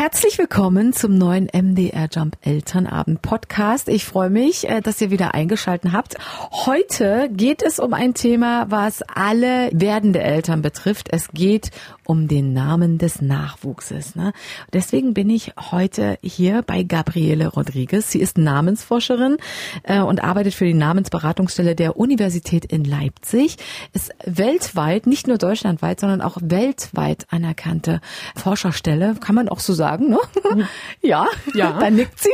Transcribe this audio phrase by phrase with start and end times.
[0.00, 3.88] Herzlich willkommen zum neuen MDR Jump Elternabend Podcast.
[3.88, 6.14] Ich freue mich, äh, dass ihr wieder eingeschalten habt.
[6.52, 11.08] Heute geht es um ein Thema, was alle werdende Eltern betrifft.
[11.10, 11.72] Es geht
[12.08, 14.16] um den Namen des Nachwuchses.
[14.16, 14.32] Ne?
[14.72, 18.10] Deswegen bin ich heute hier bei Gabriele Rodriguez.
[18.10, 19.36] Sie ist Namensforscherin
[19.82, 23.58] äh, und arbeitet für die Namensberatungsstelle der Universität in Leipzig.
[23.92, 28.00] Ist weltweit, nicht nur deutschlandweit, sondern auch weltweit anerkannte
[28.34, 29.16] Forscherstelle.
[29.20, 30.18] Kann man auch so sagen, ne?
[31.02, 31.72] ja, ja.
[31.78, 32.30] da nickt sie.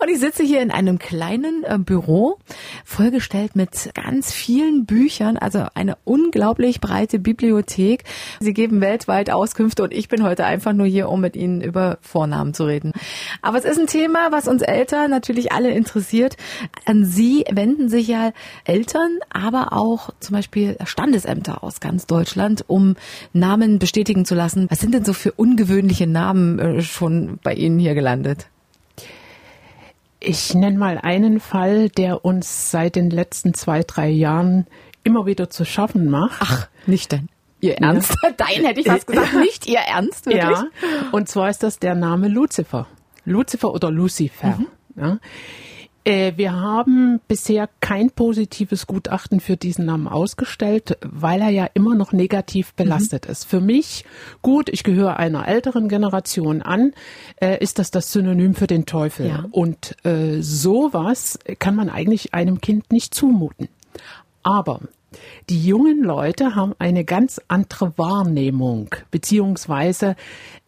[0.00, 2.38] Und ich sitze hier in einem kleinen äh, Büro,
[2.84, 8.02] vollgestellt mit ganz vielen Büchern, also eine unglaublich breite Bibliothek.
[8.40, 11.60] Sie geben geben weltweit Auskünfte und ich bin heute einfach nur hier, um mit Ihnen
[11.60, 12.92] über Vornamen zu reden.
[13.42, 16.36] Aber es ist ein Thema, was uns Eltern natürlich alle interessiert.
[16.86, 18.32] An Sie wenden sich ja
[18.64, 22.96] Eltern, aber auch zum Beispiel Standesämter aus ganz Deutschland, um
[23.34, 24.66] Namen bestätigen zu lassen.
[24.70, 28.46] Was sind denn so für ungewöhnliche Namen äh, schon bei Ihnen hier gelandet?
[30.18, 34.66] Ich nenne mal einen Fall, der uns seit den letzten zwei, drei Jahren
[35.04, 36.40] immer wieder zu schaffen macht.
[36.40, 37.28] Ach, nicht denn.
[37.62, 38.14] Ihr Ernst?
[38.22, 38.30] Ja.
[38.36, 40.42] Dein hätte ich fast gesagt, nicht Ihr Ernst, wirklich?
[40.42, 40.66] Ja,
[41.12, 42.86] und zwar ist das der Name Lucifer.
[43.24, 44.58] Lucifer oder Lucifer.
[44.58, 44.66] Mhm.
[44.96, 45.18] Ja.
[46.04, 51.94] Äh, wir haben bisher kein positives Gutachten für diesen Namen ausgestellt, weil er ja immer
[51.94, 52.82] noch negativ mhm.
[52.82, 53.30] belastet mhm.
[53.30, 53.44] ist.
[53.44, 54.04] Für mich,
[54.42, 56.92] gut, ich gehöre einer älteren Generation an,
[57.40, 59.28] äh, ist das das Synonym für den Teufel.
[59.28, 59.44] Ja.
[59.52, 63.68] Und äh, sowas kann man eigentlich einem Kind nicht zumuten.
[64.42, 64.80] Aber
[65.48, 70.16] die jungen Leute haben eine ganz andere Wahrnehmung, beziehungsweise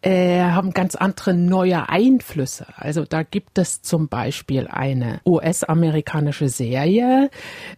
[0.01, 2.67] äh, haben ganz andere neue Einflüsse.
[2.75, 7.31] Also da gibt es zum Beispiel eine US-amerikanische Serie,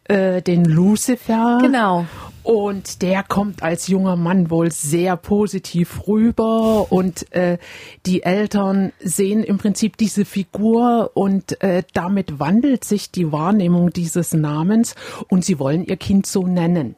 [0.05, 1.59] äh, den Lucifer.
[1.61, 2.05] Genau.
[2.43, 7.57] Und der kommt als junger Mann wohl sehr positiv rüber und äh,
[8.05, 14.33] die Eltern sehen im Prinzip diese Figur und äh, damit wandelt sich die Wahrnehmung dieses
[14.33, 14.95] Namens
[15.29, 16.96] und sie wollen ihr Kind so nennen.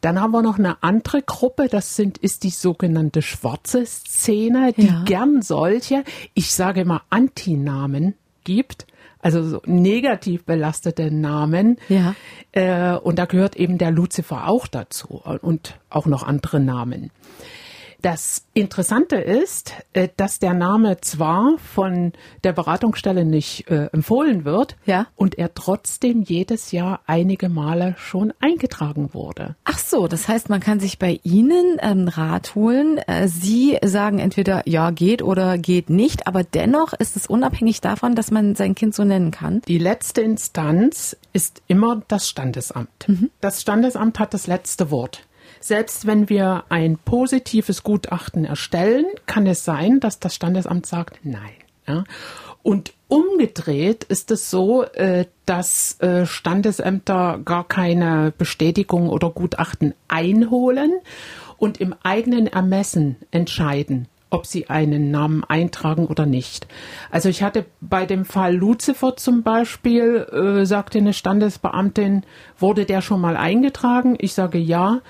[0.00, 4.86] Dann haben wir noch eine andere Gruppe, das sind, ist die sogenannte schwarze Szene, die
[4.86, 5.04] ja.
[5.04, 6.04] gern solche,
[6.34, 8.14] ich sage mal Antinamen
[8.44, 8.86] gibt
[9.22, 11.76] also so negativ belastete Namen.
[11.88, 12.14] Ja.
[12.52, 17.10] Äh, und da gehört eben der Lucifer auch dazu und auch noch andere Namen.
[18.02, 22.12] Das Interessante ist, äh, dass der Name zwar von
[22.44, 25.06] der Beratungsstelle nicht äh, empfohlen wird ja.
[25.16, 29.56] und er trotzdem jedes Jahr einige Male schon eingetragen wurde.
[29.64, 32.98] Ach so, das heißt, man kann sich bei Ihnen einen Rat holen.
[32.98, 38.14] Äh, Sie sagen entweder ja geht oder geht nicht, aber dennoch ist es unabhängig davon,
[38.14, 39.62] dass man sein Kind so nennen kann.
[39.68, 43.08] Die letzte Instanz ist immer das Standesamt.
[43.08, 43.30] Mhm.
[43.40, 45.22] Das Standesamt hat das letzte Wort.
[45.58, 51.50] Selbst wenn wir ein positives Gutachten erstellen, kann es sein, dass das Standesamt sagt Nein.
[51.86, 52.04] Ja?
[52.62, 60.92] Und umgedreht ist es so, äh, dass äh, Standesämter gar keine Bestätigung oder Gutachten einholen
[61.56, 66.68] und im eigenen Ermessen entscheiden, ob sie einen Namen eintragen oder nicht.
[67.10, 72.24] Also ich hatte bei dem Fall Lucifer zum Beispiel, äh, sagte eine Standesbeamtin,
[72.58, 74.16] wurde der schon mal eingetragen?
[74.18, 75.00] Ich sage ja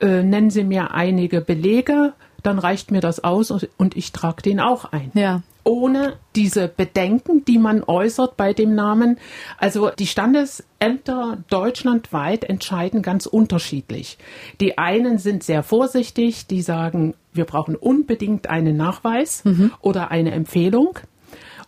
[0.00, 4.60] äh, nennen Sie mir einige Belege, dann reicht mir das aus und ich trage den
[4.60, 5.10] auch ein.
[5.14, 5.42] Ja.
[5.64, 9.18] Ohne diese Bedenken, die man äußert bei dem Namen.
[9.58, 14.16] Also die Standesämter deutschlandweit entscheiden ganz unterschiedlich.
[14.60, 19.72] Die einen sind sehr vorsichtig, die sagen, wir brauchen unbedingt einen Nachweis mhm.
[19.82, 20.98] oder eine Empfehlung.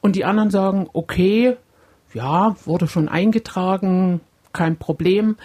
[0.00, 1.56] Und die anderen sagen, okay,
[2.14, 4.20] ja, wurde schon eingetragen,
[4.52, 5.36] kein Problem.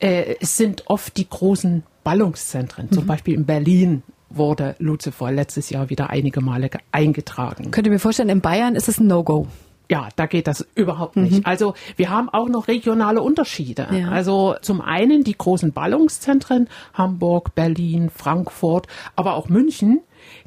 [0.00, 2.92] Äh, es sind oft die großen Ballungszentren, mhm.
[2.92, 7.70] zum Beispiel in Berlin wurde Lucifer letztes Jahr wieder einige Male eingetragen.
[7.70, 9.46] Könnt ihr mir vorstellen, in Bayern ist es ein No-Go?
[9.88, 11.38] Ja, da geht das überhaupt nicht.
[11.38, 11.42] Mhm.
[11.44, 13.86] Also wir haben auch noch regionale Unterschiede.
[13.92, 14.08] Ja.
[14.10, 20.00] Also zum einen die großen Ballungszentren Hamburg, Berlin, Frankfurt, aber auch München.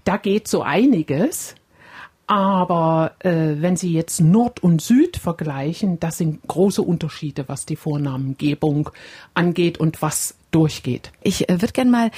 [0.04, 1.56] Da geht so einiges.
[2.28, 7.76] Aber äh, wenn Sie jetzt Nord und Süd vergleichen, das sind große Unterschiede, was die
[7.76, 8.90] Vornamengebung
[9.34, 11.12] angeht und was durchgeht.
[11.22, 12.12] Ich äh, würde gerne mal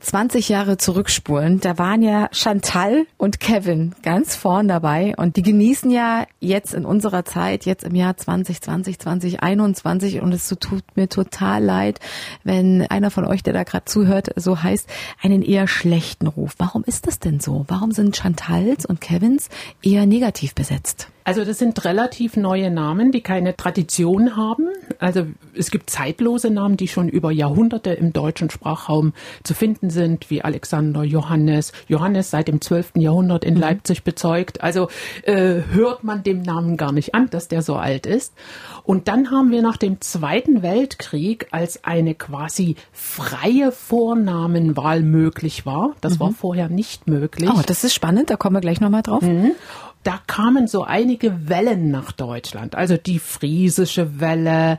[0.00, 1.60] 20 äh, Jahre zurückspulen.
[1.60, 6.84] Da waren ja Chantal und Kevin ganz vorn dabei und die genießen ja jetzt in
[6.84, 12.00] unserer Zeit, jetzt im Jahr 2020, 2021 und es tut mir total leid,
[12.44, 14.88] wenn einer von euch, der da gerade zuhört, so heißt,
[15.22, 16.54] einen eher schlechten Ruf.
[16.58, 17.64] Warum ist das denn so?
[17.68, 19.48] Warum sind Chantals und Kevins
[19.82, 21.11] eher negativ besetzt?
[21.24, 24.68] Also das sind relativ neue Namen, die keine Tradition haben.
[24.98, 29.12] Also es gibt zeitlose Namen, die schon über Jahrhunderte im deutschen Sprachraum
[29.44, 31.72] zu finden sind, wie Alexander, Johannes.
[31.88, 32.92] Johannes seit dem 12.
[32.96, 33.60] Jahrhundert in mhm.
[33.60, 34.62] Leipzig bezeugt.
[34.62, 34.88] Also
[35.22, 38.34] äh, hört man dem Namen gar nicht an, dass der so alt ist.
[38.84, 45.94] Und dann haben wir nach dem Zweiten Weltkrieg, als eine quasi freie Vornamenwahl möglich war,
[46.00, 46.20] das mhm.
[46.20, 47.50] war vorher nicht möglich.
[47.52, 49.22] Oh, das ist spannend, da kommen wir gleich nochmal drauf.
[49.22, 49.52] Mhm
[50.02, 52.74] da kamen so einige Wellen nach Deutschland.
[52.74, 54.78] Also die friesische Welle,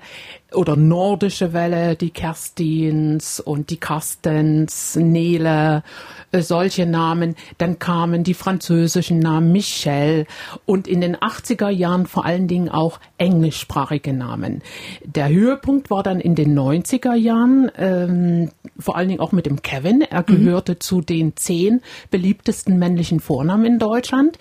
[0.55, 5.83] oder nordische Welle, die Kerstins und die Carstens, Nele,
[6.31, 7.35] äh, solche Namen.
[7.57, 10.25] Dann kamen die französischen Namen Michel
[10.65, 14.61] und in den 80er Jahren vor allen Dingen auch englischsprachige Namen.
[15.05, 19.61] Der Höhepunkt war dann in den 90er Jahren, ähm, vor allen Dingen auch mit dem
[19.61, 20.01] Kevin.
[20.01, 20.25] Er mhm.
[20.25, 20.79] gehörte mhm.
[20.79, 24.37] zu den zehn beliebtesten männlichen Vornamen in Deutschland.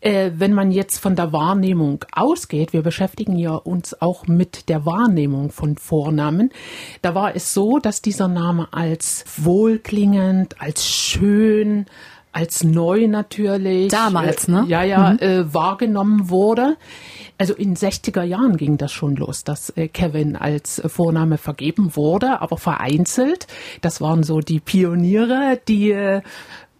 [0.00, 4.86] Äh, wenn man jetzt von der Wahrnehmung ausgeht, wir beschäftigen ja uns auch mit der
[4.86, 6.50] Wahrnehmung von Vornamen.
[7.00, 11.86] Da war es so, dass dieser Name als wohlklingend, als schön,
[12.34, 13.90] als neu natürlich.
[13.90, 14.64] Damals, ne?
[14.66, 15.18] Äh, ja, ja, mhm.
[15.20, 16.76] äh, wahrgenommen wurde.
[17.38, 22.40] Also in 60er Jahren ging das schon los, dass äh, Kevin als Vorname vergeben wurde,
[22.42, 23.46] aber vereinzelt.
[23.80, 26.22] Das waren so die Pioniere, die äh,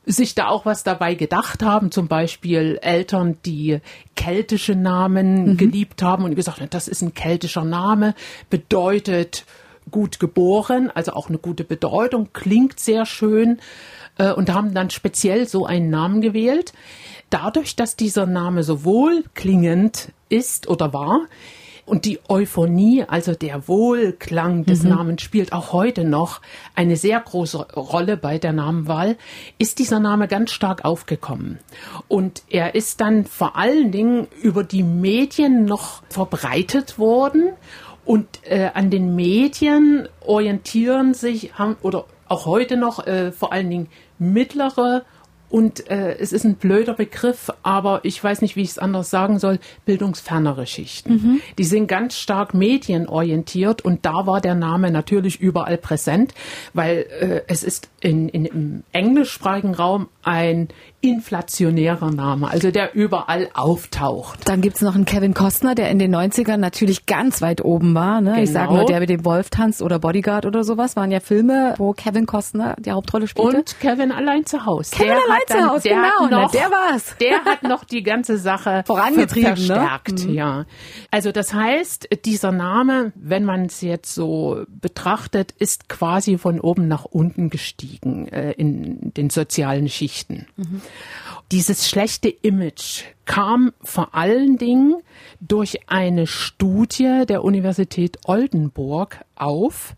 [0.07, 3.81] sich da auch was dabei gedacht haben, zum Beispiel Eltern, die
[4.17, 5.57] keltische Namen mhm.
[5.57, 8.15] geliebt haben und gesagt haben, das ist ein keltischer Name,
[8.51, 9.45] bedeutet
[9.91, 13.59] gut geboren, also auch eine gute Bedeutung, klingt sehr schön
[14.19, 16.73] äh, und haben dann speziell so einen Namen gewählt.
[17.31, 21.27] Dadurch, dass dieser Name so wohlklingend ist oder war,
[21.87, 24.91] und die Euphonie, also der Wohlklang des mhm.
[24.91, 26.41] Namens spielt auch heute noch
[26.75, 29.17] eine sehr große Rolle bei der Namenwahl,
[29.59, 31.59] ist dieser Name ganz stark aufgekommen.
[32.09, 37.51] Und er ist dann vor allen Dingen über die Medien noch verbreitet worden.
[38.07, 43.71] Und äh, an den Medien orientieren sich haben, oder auch heute noch äh, vor allen
[43.71, 43.89] Dingen
[44.19, 45.05] mittlere
[45.55, 49.09] und äh, es ist ein blöder Begriff, aber ich weiß nicht, wie ich es anders
[49.09, 51.13] sagen soll, bildungsfernere Schichten.
[51.13, 51.41] Mhm.
[51.59, 56.35] Die sind ganz stark medienorientiert und da war der Name natürlich überall präsent,
[56.73, 60.71] weil äh, es ist in, in, im englischsprachigen Raum ein
[61.05, 64.49] inflationärer Name, also der überall auftaucht.
[64.49, 68.23] Dann gibt's noch einen Kevin Costner, der in den 90ern natürlich ganz weit oben war.
[68.23, 68.31] Ne?
[68.31, 68.43] Genau.
[68.43, 71.75] Ich sage nur, der mit dem Wolf tanzt oder Bodyguard oder sowas, waren ja Filme,
[71.77, 73.59] wo Kevin Costner die Hauptrolle spielte.
[73.59, 74.97] Und Kevin allein zu Hause.
[74.97, 77.17] Kevin der allein zu Hause, genau, noch, der war's.
[77.21, 79.57] Der hat noch die ganze Sache vorangetrieben, ne?
[79.57, 80.33] verstärkt, ne?
[80.33, 80.65] ja.
[81.11, 86.89] Also das heißt, dieser Name, wenn man es jetzt so betrachtet, ist quasi von oben
[86.89, 90.47] nach unten gestiegen äh, in den sozialen Schichten.
[90.57, 90.81] Mhm.
[91.53, 94.97] Dieses schlechte Image kam vor allen Dingen
[95.41, 99.95] durch eine Studie der Universität Oldenburg auf.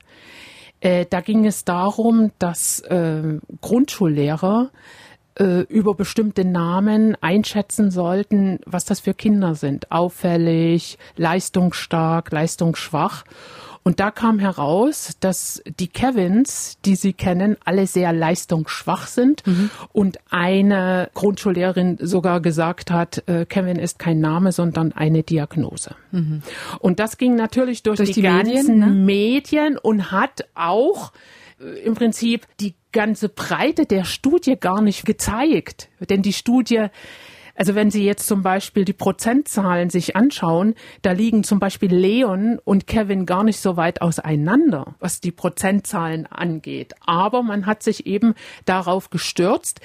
[0.80, 4.70] Äh, da ging es darum, dass äh, Grundschullehrer
[5.68, 9.92] über bestimmte Namen einschätzen sollten, was das für Kinder sind.
[9.92, 13.24] Auffällig, leistungsstark, leistungsschwach.
[13.86, 19.46] Und da kam heraus, dass die Kevins, die Sie kennen, alle sehr leistungsschwach sind.
[19.46, 19.70] Mhm.
[19.92, 25.94] Und eine Grundschullehrerin sogar gesagt hat, äh, Kevin ist kein Name, sondern eine Diagnose.
[26.10, 26.42] Mhm.
[26.80, 28.86] Und das ging natürlich durch, durch die, die, ganzen Medien, ne?
[28.86, 31.12] Medien und hat auch
[31.60, 35.90] äh, im Prinzip die ganze Breite der Studie gar nicht gezeigt.
[36.00, 36.86] Denn die Studie
[37.56, 42.58] also wenn Sie jetzt zum Beispiel die Prozentzahlen sich anschauen, da liegen zum Beispiel Leon
[42.62, 46.94] und Kevin gar nicht so weit auseinander, was die Prozentzahlen angeht.
[47.00, 48.34] Aber man hat sich eben
[48.66, 49.80] darauf gestürzt.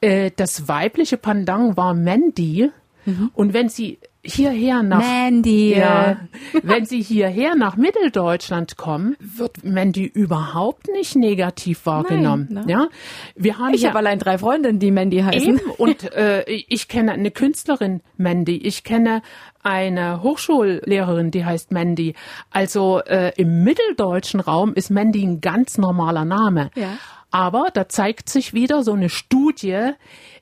[0.00, 2.70] Äh, das weibliche Pendant war Mandy.
[3.06, 3.30] Mhm.
[3.32, 5.76] Und wenn Sie hierher nach Mandy.
[5.76, 6.18] Ja,
[6.62, 12.48] wenn Sie hierher nach Mitteldeutschland kommen, wird Mandy überhaupt nicht negativ wahrgenommen.
[12.50, 12.72] Nein, ne?
[12.72, 12.88] Ja,
[13.34, 15.58] wir haben ich habe allein drei Freundinnen, die Mandy heißen.
[15.58, 18.56] Eben, und äh, ich kenne eine Künstlerin Mandy.
[18.56, 19.22] Ich kenne
[19.62, 22.14] eine Hochschullehrerin, die heißt Mandy.
[22.50, 26.70] Also äh, im mitteldeutschen Raum ist Mandy ein ganz normaler Name.
[26.76, 26.98] Ja.
[27.36, 29.90] Aber da zeigt sich wieder so eine Studie,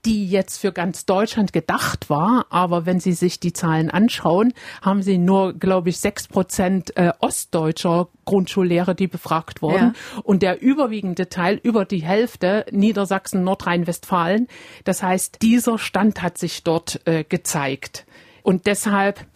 [0.04, 2.46] die jetzt für ganz Deutschland gedacht war.
[2.50, 7.10] Aber wenn Sie sich die Zahlen anschauen, haben Sie nur, glaube ich, sechs Prozent äh,
[7.18, 9.92] ostdeutscher Grundschullehrer, die befragt wurden.
[10.14, 10.20] Ja.
[10.22, 14.46] Und der überwiegende Teil, über die Hälfte, Niedersachsen, Nordrhein-Westfalen.
[14.84, 18.06] Das heißt, dieser Stand hat sich dort äh, gezeigt.
[18.44, 19.26] Und deshalb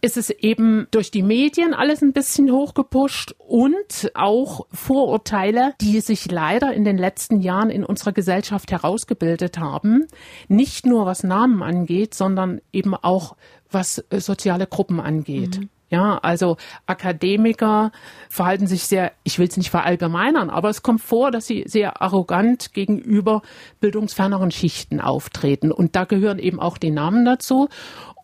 [0.00, 6.30] ist es eben durch die Medien alles ein bisschen hochgepusht und auch Vorurteile, die sich
[6.30, 10.06] leider in den letzten Jahren in unserer Gesellschaft herausgebildet haben.
[10.46, 13.36] Nicht nur was Namen angeht, sondern eben auch
[13.70, 15.58] was äh, soziale Gruppen angeht.
[15.58, 15.68] Mhm.
[15.90, 17.92] Ja, also Akademiker
[18.28, 22.02] verhalten sich sehr, ich will es nicht verallgemeinern, aber es kommt vor, dass sie sehr
[22.02, 23.40] arrogant gegenüber
[23.80, 25.72] bildungsferneren Schichten auftreten.
[25.72, 27.68] Und da gehören eben auch die Namen dazu.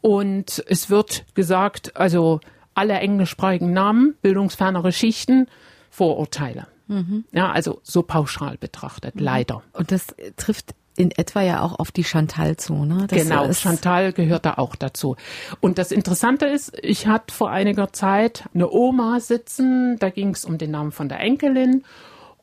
[0.04, 2.40] Und es wird gesagt, also
[2.74, 5.46] alle englischsprachigen Namen, bildungsfernere Schichten,
[5.88, 6.66] Vorurteile.
[6.88, 7.24] Mhm.
[7.32, 9.22] Ja, also so pauschal betrachtet, mhm.
[9.22, 9.62] leider.
[9.72, 13.06] Und das trifft in etwa ja auch auf die Chantal zu, ne?
[13.08, 15.16] Das genau, Chantal gehört da auch dazu.
[15.60, 20.44] Und das Interessante ist, ich hatte vor einiger Zeit eine Oma sitzen, da ging es
[20.44, 21.82] um den Namen von der Enkelin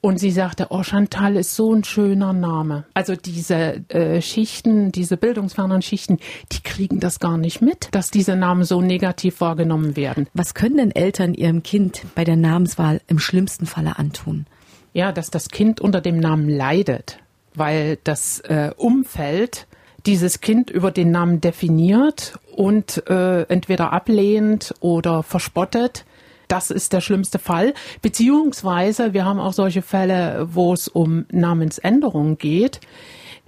[0.02, 2.86] und sie sagte, oh, Chantal ist so ein schöner Name.
[2.96, 6.18] Also diese äh, Schichten, diese bildungsfernen Schichten,
[6.52, 10.28] die kriegen das gar nicht mit, dass diese Namen so negativ wahrgenommen werden.
[10.34, 14.48] Was können denn Eltern ihrem Kind bei der Namenswahl im schlimmsten Falle antun?
[14.94, 17.20] Ja, dass das Kind unter dem Namen leidet,
[17.54, 19.68] weil das äh, Umfeld
[20.08, 26.06] dieses Kind über den Namen definiert und äh, entweder ablehnt oder verspottet
[26.52, 27.74] das ist der schlimmste Fall.
[28.02, 32.82] Beziehungsweise wir haben auch solche Fälle, wo es um Namensänderungen geht.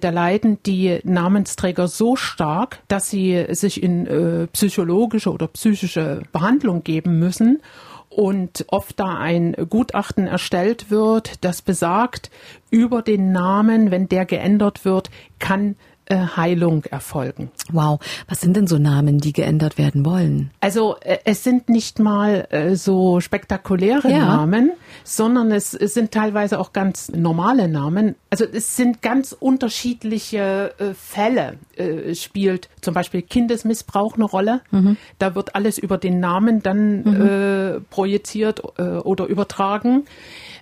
[0.00, 6.82] Da leiden die Namensträger so stark, dass sie sich in äh, psychologische oder psychische Behandlung
[6.82, 7.60] geben müssen
[8.08, 12.30] und oft da ein Gutachten erstellt wird, das besagt,
[12.70, 15.76] über den Namen, wenn der geändert wird, kann
[16.10, 17.50] Heilung erfolgen.
[17.72, 20.50] Wow, was sind denn so Namen, die geändert werden wollen?
[20.60, 24.18] Also äh, es sind nicht mal äh, so spektakuläre ja.
[24.18, 28.16] Namen, sondern es, es, sind teilweise auch ganz normale Namen.
[28.30, 31.54] Also es sind ganz unterschiedliche äh, Fälle.
[31.76, 34.60] Äh, spielt zum Beispiel Kindesmissbrauch eine Rolle.
[34.70, 34.96] Mhm.
[35.18, 37.84] Da wird alles über den Namen dann mhm.
[37.90, 40.04] projiziert oder übertragen.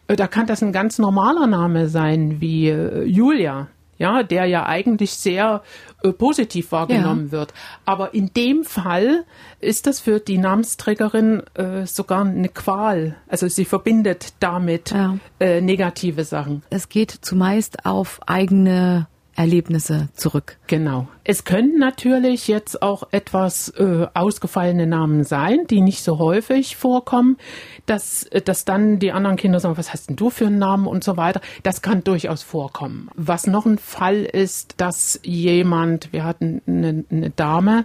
[0.07, 3.69] Da kann das ein ganz normaler Name sein, wie Julia
[4.03, 5.63] ja, der ja eigentlich sehr
[6.03, 7.33] äh, positiv wahrgenommen ja.
[7.33, 7.55] wird.
[7.85, 9.25] Aber in dem Fall
[9.61, 13.15] ist das für die Namensträgerin äh, sogar eine Qual.
[13.29, 15.19] Also sie verbindet damit ja.
[15.39, 16.65] äh, negative Sachen.
[16.69, 20.59] Es geht zumeist auf eigene Erlebnisse zurück.
[20.67, 21.09] Genau.
[21.25, 27.39] Es können natürlich jetzt auch etwas äh, ausgefallene Namen sein, die nicht so häufig vorkommen,
[27.87, 30.87] dass, äh, dass dann die anderen Kinder sagen, was hast denn du für einen Namen
[30.87, 31.41] und so weiter.
[31.63, 33.09] Das kann durchaus vorkommen.
[33.15, 37.85] Was noch ein Fall ist, dass jemand, wir hatten eine, eine Dame,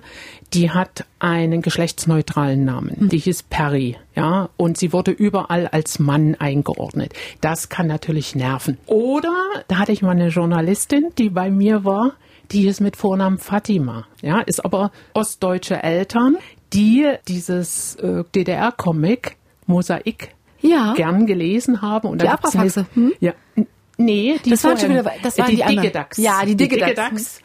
[0.54, 2.96] die hat einen geschlechtsneutralen Namen.
[2.98, 3.10] Mhm.
[3.10, 7.14] Die hieß Perry, ja, und sie wurde überall als Mann eingeordnet.
[7.42, 8.78] Das kann natürlich nerven.
[8.86, 9.34] Oder
[9.68, 12.14] da hatte ich mal eine Journalistin, die bei mir war,
[12.52, 16.38] die ist mit Vornamen Fatima, ja, ist aber ostdeutsche Eltern,
[16.74, 20.30] die dieses äh, DDR-Comic Mosaik
[20.62, 20.94] ja.
[20.96, 22.08] gern gelesen haben.
[22.10, 22.86] Und die Abrafaxe.
[22.94, 23.14] Hm?
[23.20, 23.34] Ja,
[23.98, 26.18] Nee, die das waren schon wieder, das waren die, die Digedax.
[26.18, 26.56] Ja, die.
[26.56, 27.42] Die Digedax.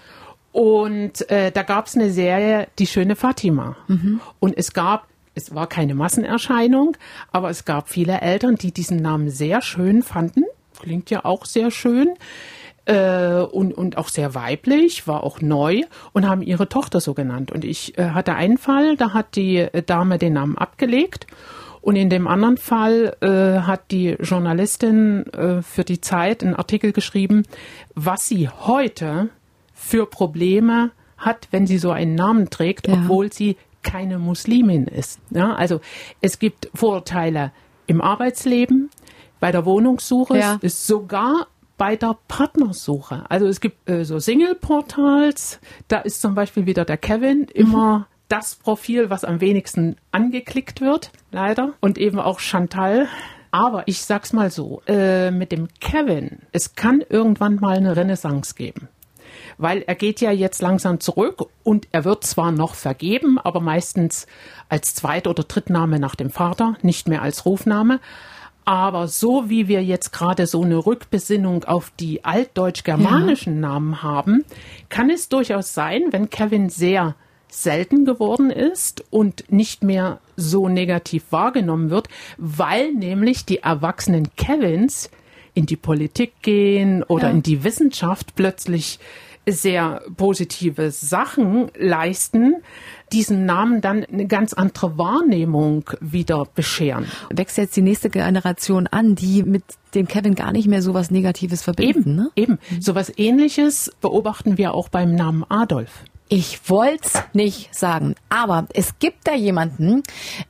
[0.52, 3.76] Und äh, da gab es eine Serie, Die schöne Fatima.
[3.88, 4.21] Mhm.
[4.38, 6.97] Und es gab, es war keine Massenerscheinung,
[7.32, 10.44] aber es gab viele Eltern, die diesen Namen sehr schön fanden.
[10.78, 12.14] Klingt ja auch sehr schön.
[12.85, 15.82] Äh, und, und auch sehr weiblich, war auch neu
[16.12, 17.52] und haben ihre Tochter so genannt.
[17.52, 21.28] Und ich äh, hatte einen Fall, da hat die äh, Dame den Namen abgelegt.
[21.80, 26.92] Und in dem anderen Fall äh, hat die Journalistin äh, für die Zeit einen Artikel
[26.92, 27.44] geschrieben,
[27.94, 29.30] was sie heute
[29.82, 32.94] für Probleme hat, wenn sie so einen Namen trägt, ja.
[32.94, 35.20] obwohl sie keine Muslimin ist.
[35.30, 35.80] Ja, also
[36.20, 37.52] es gibt Vorurteile
[37.86, 38.90] im Arbeitsleben,
[39.40, 40.58] bei der Wohnungssuche, ja.
[40.62, 43.24] ist sogar bei der Partnersuche.
[43.28, 45.58] Also es gibt äh, so Single-Portals,
[45.88, 48.04] da ist zum Beispiel wieder der Kevin immer mhm.
[48.28, 51.72] das Profil, was am wenigsten angeklickt wird, leider.
[51.80, 53.08] Und eben auch Chantal.
[53.50, 58.54] Aber ich sag's mal so, äh, mit dem Kevin, es kann irgendwann mal eine Renaissance
[58.54, 58.88] geben
[59.59, 64.26] weil er geht ja jetzt langsam zurück und er wird zwar noch vergeben, aber meistens
[64.68, 68.00] als Zweit- oder Drittname nach dem Vater, nicht mehr als Rufname.
[68.64, 73.68] Aber so wie wir jetzt gerade so eine Rückbesinnung auf die altdeutsch-germanischen ja.
[73.68, 74.44] Namen haben,
[74.88, 77.16] kann es durchaus sein, wenn Kevin sehr
[77.49, 85.11] selten geworden ist und nicht mehr so negativ wahrgenommen wird, weil nämlich die erwachsenen Kevins
[85.54, 87.30] in die Politik gehen oder ja.
[87.30, 88.99] in die Wissenschaft plötzlich
[89.46, 92.56] sehr positive Sachen leisten,
[93.12, 97.06] diesen Namen dann eine ganz andere Wahrnehmung wieder bescheren.
[97.30, 101.11] Wächst jetzt die nächste Generation an, die mit dem Kevin gar nicht mehr so was
[101.11, 101.99] Negatives verbinden.
[101.99, 102.30] Eben, ne?
[102.37, 102.58] eben.
[102.70, 102.80] Mhm.
[102.80, 106.04] So was ähnliches beobachten wir auch beim Namen Adolf.
[106.35, 108.14] Ich wollt's nicht sagen.
[108.31, 110.02] Aber es gibt da jemanden,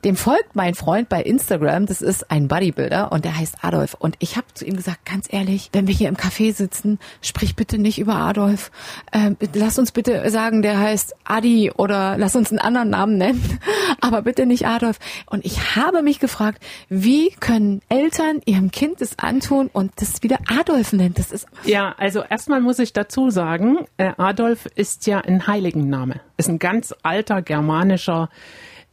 [0.05, 1.87] dem folgt mein Freund bei Instagram.
[1.87, 3.93] Das ist ein Bodybuilder und der heißt Adolf.
[3.99, 7.57] Und ich habe zu ihm gesagt, ganz ehrlich, wenn wir hier im Café sitzen, sprich
[7.57, 8.71] bitte nicht über Adolf.
[9.11, 13.59] Ähm, lass uns bitte sagen, der heißt Adi oder lass uns einen anderen Namen nennen.
[13.99, 14.99] Aber bitte nicht Adolf.
[15.25, 20.39] Und ich habe mich gefragt, wie können Eltern ihrem Kind das antun und das wieder
[20.47, 21.19] Adolf nennt?
[21.19, 25.72] Das ist ja, also erstmal muss ich dazu sagen, äh, Adolf ist ja ein Heiliger
[25.81, 26.21] Name.
[26.37, 28.29] Ist ein ganz alter germanischer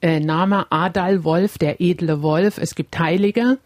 [0.00, 2.58] äh, Name, Adal Wolf, der edle Wolf.
[2.58, 3.58] Es gibt Heilige.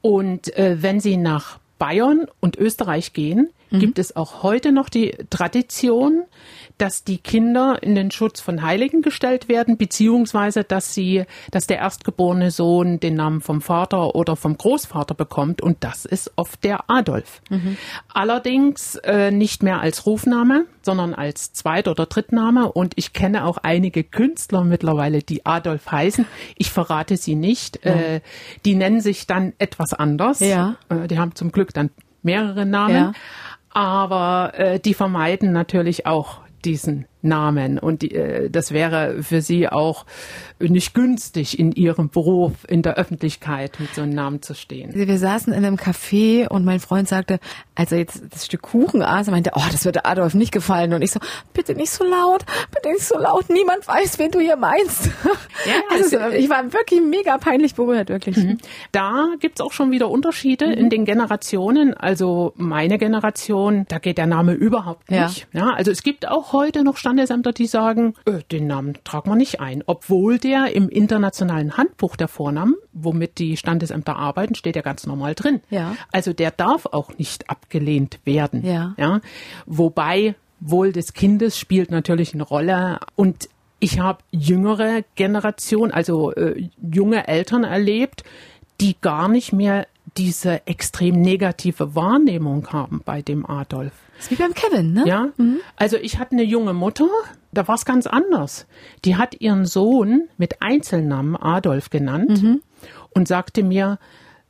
[0.00, 3.78] Und äh, wenn Sie nach Bayern und Österreich gehen, mhm.
[3.78, 6.24] gibt es auch heute noch die Tradition,
[6.78, 11.78] dass die Kinder in den Schutz von Heiligen gestellt werden, beziehungsweise dass sie, dass der
[11.78, 16.88] erstgeborene Sohn den Namen vom Vater oder vom Großvater bekommt und das ist oft der
[16.88, 17.42] Adolf.
[17.50, 17.76] Mhm.
[18.12, 23.58] Allerdings äh, nicht mehr als Rufname, sondern als Zweit- oder Drittname und ich kenne auch
[23.58, 26.26] einige Künstler mittlerweile, die Adolf heißen.
[26.56, 27.84] Ich verrate sie nicht.
[27.84, 27.92] Ja.
[27.92, 28.20] Äh,
[28.64, 30.40] die nennen sich dann etwas anders.
[30.40, 30.76] Ja.
[30.88, 31.90] Äh, die haben zum Glück dann
[32.22, 32.94] mehrere Namen.
[32.94, 33.12] Ja
[33.70, 37.78] aber äh, die vermeiden natürlich auch diesen Namen.
[37.78, 40.06] Und äh, das wäre für sie auch
[40.60, 44.94] nicht günstig, in ihrem Beruf in der Öffentlichkeit mit so einem Namen zu stehen.
[44.94, 47.38] Wir saßen in einem Café und mein Freund sagte,
[47.74, 50.92] als er jetzt das Stück Kuchen aß, er meinte, oh, das würde Adolf nicht gefallen.
[50.92, 51.20] Und ich so,
[51.52, 52.44] bitte nicht so laut,
[52.74, 55.10] bitte nicht so laut, niemand weiß, wen du hier meinst.
[55.66, 58.36] Ja, also, also ich war wirklich mega peinlich berührt, wirklich.
[58.36, 58.58] Mhm.
[58.92, 60.72] Da gibt's auch schon wieder Unterschiede mhm.
[60.72, 61.94] in den Generationen.
[61.94, 65.46] Also meine Generation, da geht der Name überhaupt nicht.
[65.52, 65.66] Ja.
[65.66, 69.36] ja also es gibt auch heute noch Standesämter, die sagen, äh, den Namen tragen wir
[69.36, 74.82] nicht ein, obwohl der im internationalen Handbuch der Vornamen, womit die Standesämter arbeiten, steht ja
[74.82, 75.62] ganz normal drin.
[75.70, 75.96] Ja.
[76.12, 78.62] Also der darf auch nicht abgelehnt werden.
[78.62, 78.94] Ja.
[78.98, 79.20] ja.
[79.64, 83.48] Wobei Wohl des Kindes spielt natürlich eine Rolle und
[83.80, 88.22] ich habe jüngere Generation, also äh, junge Eltern erlebt,
[88.82, 89.86] die gar nicht mehr
[90.16, 93.92] diese extrem negative Wahrnehmung haben bei dem Adolf.
[94.16, 95.04] Das ist wie beim Kevin, ne?
[95.06, 95.28] Ja.
[95.36, 95.60] Mhm.
[95.76, 97.08] Also ich hatte eine junge Mutter,
[97.52, 98.66] da war es ganz anders.
[99.04, 102.62] Die hat ihren Sohn mit Einzelnamen Adolf genannt mhm.
[103.10, 103.98] und sagte mir,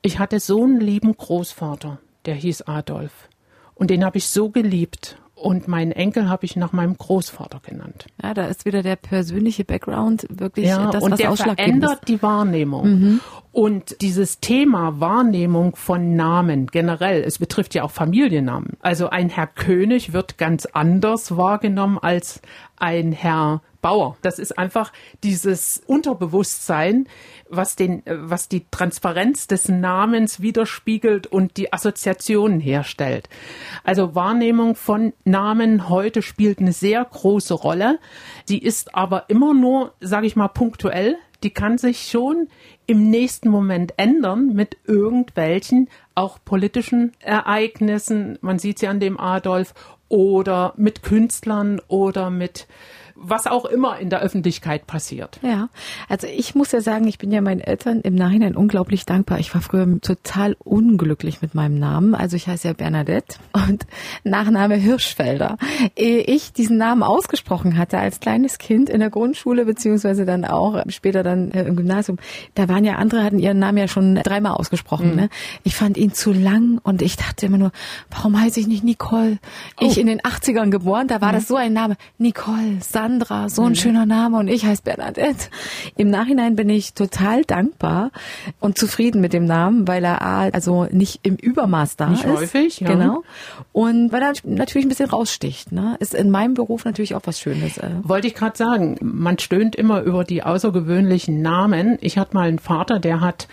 [0.02, 3.28] ich hatte so einen lieben Großvater, der hieß Adolf.
[3.74, 5.18] Und den habe ich so geliebt.
[5.40, 8.07] Und meinen Enkel habe ich nach meinem Großvater genannt.
[8.23, 12.09] Ja, da ist wieder der persönliche Background wirklich ja, das, und was der verändert ist.
[12.09, 12.89] die Wahrnehmung.
[12.89, 13.21] Mhm.
[13.52, 18.76] Und dieses Thema Wahrnehmung von Namen generell, es betrifft ja auch Familiennamen.
[18.80, 22.41] Also ein Herr König wird ganz anders wahrgenommen als
[22.76, 24.17] ein Herr Bauer.
[24.23, 27.06] Das ist einfach dieses Unterbewusstsein,
[27.50, 33.28] was den, was die Transparenz des Namens widerspiegelt und die Assoziationen herstellt.
[33.84, 37.99] Also Wahrnehmung von Namen heute spielt eine sehr große Rolle.
[38.49, 41.17] Die ist aber immer nur, sage ich mal, punktuell.
[41.43, 42.49] Die kann sich schon
[42.87, 48.39] im nächsten Moment ändern mit irgendwelchen auch politischen Ereignissen.
[48.41, 49.73] Man sieht sie an dem Adolf
[50.08, 52.67] oder mit Künstlern oder mit
[53.21, 55.41] was auch immer in der Öffentlichkeit passiert.
[55.43, 55.69] Ja,
[56.09, 59.41] also ich muss ja sagen, ich bin ja meinen Eltern im Nachhinein unglaublich dankbar.
[59.41, 62.15] Ich war früher total unglücklich mit meinem Namen.
[62.15, 63.87] Also ich heiße ja Bernadette und
[64.25, 65.57] Nachname Hirschfelder.
[65.97, 70.83] Ehe ich diesen Namen ausgesprochen hatte als kleines Kind in der Grundschule beziehungsweise dann auch
[70.89, 72.19] später dann äh, im Gymnasium,
[72.54, 75.11] da waren ja andere, hatten ihren Namen ja schon dreimal ausgesprochen.
[75.11, 75.17] Mhm.
[75.17, 75.28] Ne?
[75.65, 77.73] Ich fand ihn zu lang und ich dachte immer nur,
[78.11, 79.39] warum heiße ich nicht Nicole?
[79.81, 79.87] Oh.
[79.87, 81.37] Ich in den 80ern geboren, da war mhm.
[81.37, 81.97] das so ein Name.
[82.19, 83.07] Nicole, Sandra.
[83.08, 83.75] Sandra, so ein mhm.
[83.76, 85.49] schöner Name und ich heiße Bernadette.
[85.97, 88.10] Im Nachhinein bin ich total dankbar
[88.60, 92.30] und zufrieden mit dem Namen, weil er also nicht im Übermaß da nicht ist.
[92.30, 92.88] häufig, ja.
[92.88, 93.23] Genau.
[93.73, 95.73] Und weil er natürlich ein bisschen raussticht.
[95.73, 95.97] Ne?
[96.00, 97.78] Ist in meinem Beruf natürlich auch was Schönes.
[97.78, 97.90] Äh.
[98.02, 101.97] Wollte ich gerade sagen, man stöhnt immer über die außergewöhnlichen Namen.
[102.02, 103.49] Ich hatte mal einen Vater, der hat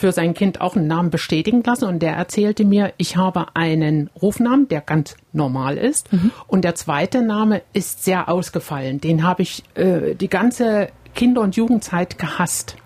[0.00, 4.08] für sein Kind auch einen Namen bestätigen lassen und der erzählte mir, ich habe einen
[4.20, 6.30] Rufnamen, der ganz normal ist mhm.
[6.46, 9.02] und der zweite Name ist sehr ausgefallen.
[9.02, 12.76] Den habe ich äh, die ganze Kinder- und Jugendzeit gehasst.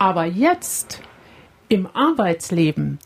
[0.00, 1.02] Aber jetzt
[1.68, 2.98] im Arbeitsleben,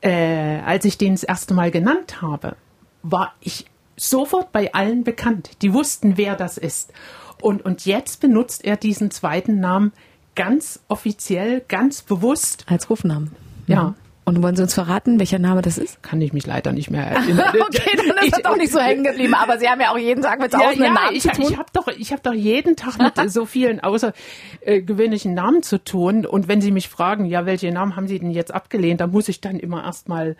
[0.00, 2.56] äh, als ich den das erste Mal genannt habe,
[3.02, 5.50] war ich sofort bei allen bekannt.
[5.60, 6.94] Die wussten, wer das ist.
[7.42, 9.92] Und, und jetzt benutzt er diesen zweiten Namen
[10.38, 12.64] ganz offiziell, ganz bewusst.
[12.68, 13.32] Als Rufnamen.
[13.66, 13.82] Ja.
[13.82, 13.94] Mhm.
[14.24, 16.02] Und wollen Sie uns verraten, welcher Name das ist?
[16.02, 17.48] Kann ich mich leider nicht mehr erinnern.
[17.48, 19.32] okay, dann ist das doch nicht so hängen geblieben.
[19.32, 21.46] Aber Sie haben ja auch jeden Tag mit tausenden ja, ja, Namen ich, zu tun.
[21.48, 26.26] Ich habe doch, ich habe doch jeden Tag mit so vielen außergewöhnlichen Namen zu tun.
[26.26, 29.30] Und wenn Sie mich fragen, ja, welche Namen haben Sie denn jetzt abgelehnt, dann muss
[29.30, 30.36] ich dann immer erstmal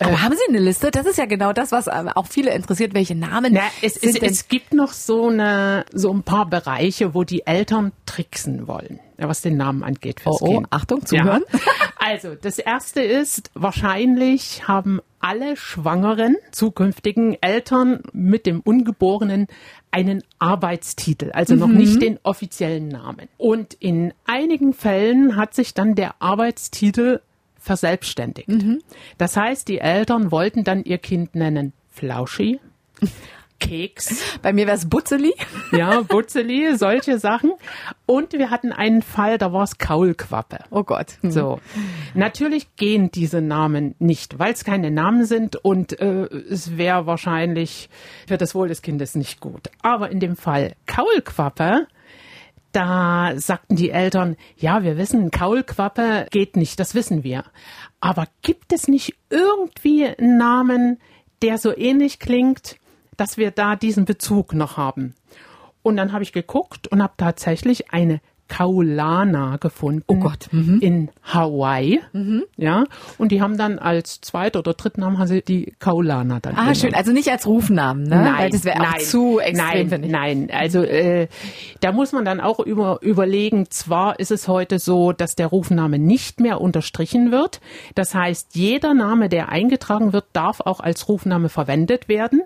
[0.00, 0.90] Aber haben Sie eine Liste?
[0.90, 2.94] Das ist ja genau das, was äh, auch viele interessiert.
[2.94, 7.22] Welche Namen Na, es, es, es gibt noch so eine so ein paar Bereiche, wo
[7.22, 10.20] die Eltern tricksen wollen, was den Namen angeht.
[10.20, 10.66] Fürs oh, oh, kind.
[10.70, 11.44] Achtung, zuhören.
[11.52, 11.58] Ja.
[12.02, 19.48] Also, das erste ist, wahrscheinlich haben alle schwangeren zukünftigen Eltern mit dem Ungeborenen
[19.90, 21.60] einen Arbeitstitel, also mhm.
[21.60, 23.28] noch nicht den offiziellen Namen.
[23.36, 27.20] Und in einigen Fällen hat sich dann der Arbeitstitel
[27.58, 28.48] verselbstständigt.
[28.48, 28.80] Mhm.
[29.18, 32.60] Das heißt, die Eltern wollten dann ihr Kind nennen Flauschi,
[33.60, 34.38] Keks.
[34.42, 35.32] Bei mir wäre es Butzeli.
[35.70, 37.52] Ja, Butzeli, solche Sachen.
[38.06, 40.64] Und wir hatten einen Fall, da war es Kaulquappe.
[40.70, 41.18] Oh Gott.
[41.22, 41.30] Mhm.
[41.30, 41.60] So.
[42.14, 47.88] Natürlich gehen diese Namen nicht, weil es keine Namen sind und äh, es wäre wahrscheinlich
[48.26, 49.70] für das Wohl des Kindes nicht gut.
[49.82, 51.86] Aber in dem Fall Kaulquappe
[52.72, 57.44] da sagten die Eltern, ja, wir wissen, Kaulquappe geht nicht, das wissen wir.
[58.00, 61.00] Aber gibt es nicht irgendwie einen Namen,
[61.42, 62.76] der so ähnlich klingt,
[63.20, 65.14] dass wir da diesen Bezug noch haben?
[65.82, 70.02] Und dann habe ich geguckt und habe tatsächlich eine Kaulana gefunden.
[70.08, 70.48] Oh Gott.
[70.50, 70.80] Mhm.
[70.80, 72.00] In Hawaii.
[72.12, 72.42] Mhm.
[72.56, 72.84] Ja.
[73.16, 76.54] Und die haben dann als zweiter oder dritten Namen haben sie die Kaulana dann.
[76.54, 76.74] Ah, genommen.
[76.74, 76.94] schön.
[76.94, 78.16] Also nicht als Rufnamen, ne?
[78.16, 78.34] Nein.
[78.38, 80.50] Weil das wäre auch zu extrem, nein, Nein.
[80.52, 81.28] Also, äh,
[81.80, 86.00] da muss man dann auch über, überlegen, zwar ist es heute so, dass der Rufname
[86.00, 87.60] nicht mehr unterstrichen wird.
[87.94, 92.42] Das heißt, jeder Name, der eingetragen wird, darf auch als Rufname verwendet werden.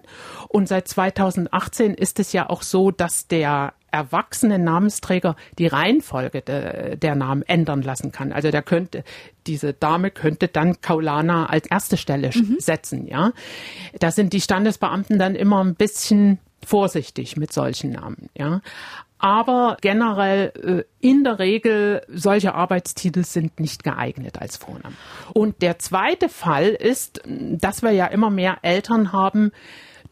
[0.48, 6.96] Und seit 2018 ist es ja auch so, dass der erwachsene Namensträger die Reihenfolge de,
[6.96, 8.32] der Namen ändern lassen kann.
[8.32, 9.04] Also der könnte,
[9.46, 12.56] diese Dame könnte dann Kaulana als erste Stelle mhm.
[12.58, 13.30] setzen, ja.
[14.00, 18.60] Da sind die Standesbeamten dann immer ein bisschen vorsichtig mit solchen Namen, ja.
[19.18, 20.52] Aber generell
[21.00, 24.96] äh, in der Regel solche Arbeitstitel sind nicht geeignet als Vornamen.
[25.32, 29.52] Und der zweite Fall ist, dass wir ja immer mehr Eltern haben,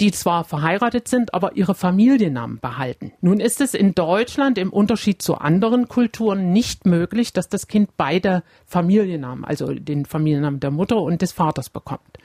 [0.03, 3.13] die zwar verheiratet sind, aber ihre Familiennamen behalten.
[3.21, 7.97] Nun ist es in Deutschland im Unterschied zu anderen Kulturen nicht möglich, dass das Kind
[7.97, 12.19] beide Familiennamen, also den Familiennamen der Mutter und des Vaters bekommt.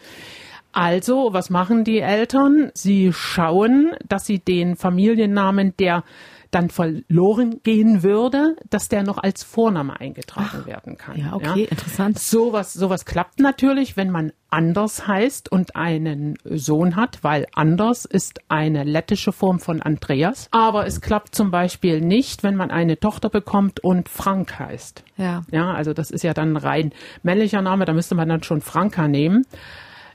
[0.71, 2.71] Also, was machen die Eltern?
[2.73, 6.03] Sie schauen, dass sie den Familiennamen der
[6.51, 11.19] dann verloren gehen würde, dass der noch als Vorname eingetragen Ach, werden kann.
[11.19, 11.67] Ja, okay, ja.
[11.69, 12.19] interessant.
[12.19, 18.39] Sowas, sowas klappt natürlich, wenn man Anders heißt und einen Sohn hat, weil Anders ist
[18.47, 20.47] eine lettische Form von Andreas.
[20.51, 25.03] Aber es klappt zum Beispiel nicht, wenn man eine Tochter bekommt und Frank heißt.
[25.17, 25.41] Ja.
[25.51, 29.07] Ja, also das ist ja dann rein männlicher Name, da müsste man dann schon Franka
[29.07, 29.45] nehmen.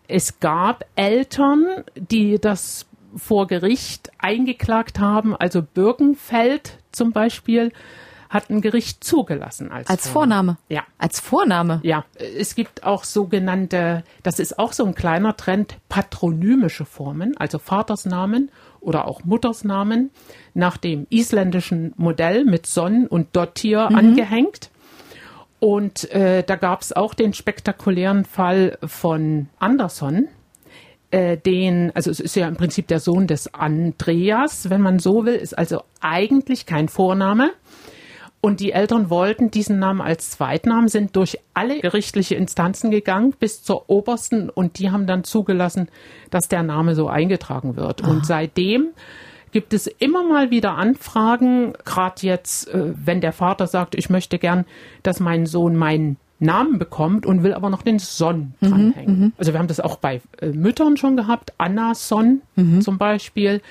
[0.09, 2.87] Es gab Eltern, die das
[3.17, 5.37] vor Gericht eingeklagt haben.
[5.37, 7.73] Also Birkenfeld zum Beispiel
[8.33, 10.57] hat ein Gericht zugelassen als, als Vorname.
[10.57, 10.59] Vorname.
[10.69, 10.85] Ja.
[10.97, 11.81] Als Vorname.
[11.83, 12.05] Ja.
[12.17, 18.51] Es gibt auch sogenannte, das ist auch so ein kleiner Trend, patronymische Formen, also Vatersnamen
[18.81, 20.11] oder auch Muttersnamen
[20.55, 23.97] nach dem isländischen Modell mit Sonn und Dottir mhm.
[23.97, 24.71] angehängt.
[25.61, 30.29] Und äh, da gab es auch den spektakulären Fall von Anderson,
[31.13, 35.25] äh, den, also es ist ja im Prinzip der Sohn des Andreas, wenn man so
[35.25, 37.53] will, ist also eigentlich kein Vorname.
[38.41, 43.63] Und die Eltern wollten diesen Namen als Zweitnamen, sind durch alle gerichtliche Instanzen gegangen bis
[43.63, 45.89] zur obersten und die haben dann zugelassen,
[46.31, 48.03] dass der Name so eingetragen wird.
[48.03, 48.11] Aha.
[48.11, 48.89] Und seitdem
[49.53, 54.39] gibt es immer mal wieder Anfragen, gerade jetzt, äh, wenn der Vater sagt, ich möchte
[54.39, 54.65] gern,
[55.05, 59.21] dass mein Sohn meinen Namen bekommt und will aber noch den Son mhm, dranhängen.
[59.21, 62.81] Mhm, also wir haben das auch bei äh, Müttern schon gehabt, Anna Son mhm.
[62.81, 63.63] zum Beispiel.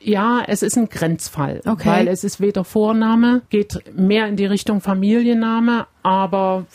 [0.00, 1.88] Ja, es ist ein Grenzfall, okay.
[1.88, 6.66] weil es ist weder Vorname, geht mehr in die Richtung Familienname, aber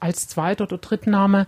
[0.00, 1.46] als Zweit- oder Drittname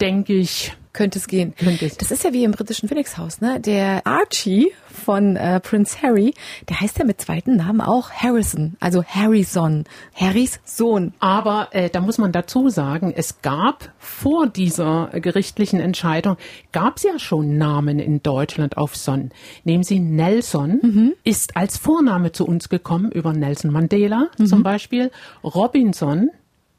[0.00, 1.54] denke ich, könnte es gehen.
[1.56, 1.98] Könnte es.
[1.98, 3.60] Das ist ja wie im britischen Phoenix-Haus, ne?
[3.60, 6.32] Der Archie von äh, Prince Harry,
[6.68, 11.12] der heißt ja mit zweiten Namen auch Harrison, also Harrison, Harrys Sohn.
[11.18, 16.36] Aber äh, da muss man dazu sagen, es gab vor dieser gerichtlichen Entscheidung,
[16.72, 19.30] gab es ja schon Namen in Deutschland auf Son.
[19.64, 21.12] Nehmen Sie Nelson, mhm.
[21.24, 24.46] ist als Vorname zu uns gekommen über Nelson Mandela mhm.
[24.46, 25.10] zum Beispiel.
[25.42, 26.30] Robinson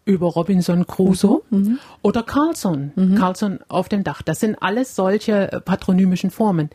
[0.06, 1.80] über Robinson Crusoe mhm.
[2.02, 3.16] oder Carlson, mhm.
[3.16, 4.22] Carlson auf dem Dach.
[4.22, 6.70] Das sind alles solche äh, patronymischen Formen.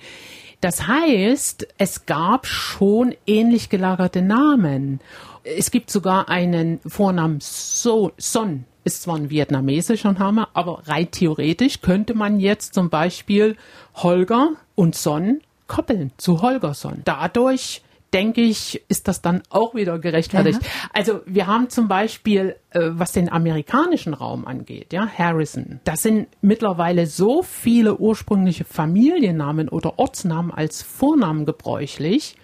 [0.61, 5.01] Das heißt, es gab schon ähnlich gelagerte Namen.
[5.43, 11.81] Es gibt sogar einen Vornamen so Son, ist zwar ein vietnamesischer Name, aber rein theoretisch
[11.81, 13.57] könnte man jetzt zum Beispiel
[13.95, 17.03] Holger und Son koppeln zu Holgerson.
[17.05, 20.61] Dadurch denke ich, ist das dann auch wieder gerechtfertigt.
[20.63, 20.69] Ja.
[20.93, 26.29] Also wir haben zum Beispiel, äh, was den amerikanischen Raum angeht, ja, Harrison, da sind
[26.41, 32.37] mittlerweile so viele ursprüngliche Familiennamen oder Ortsnamen als Vornamen gebräuchlich,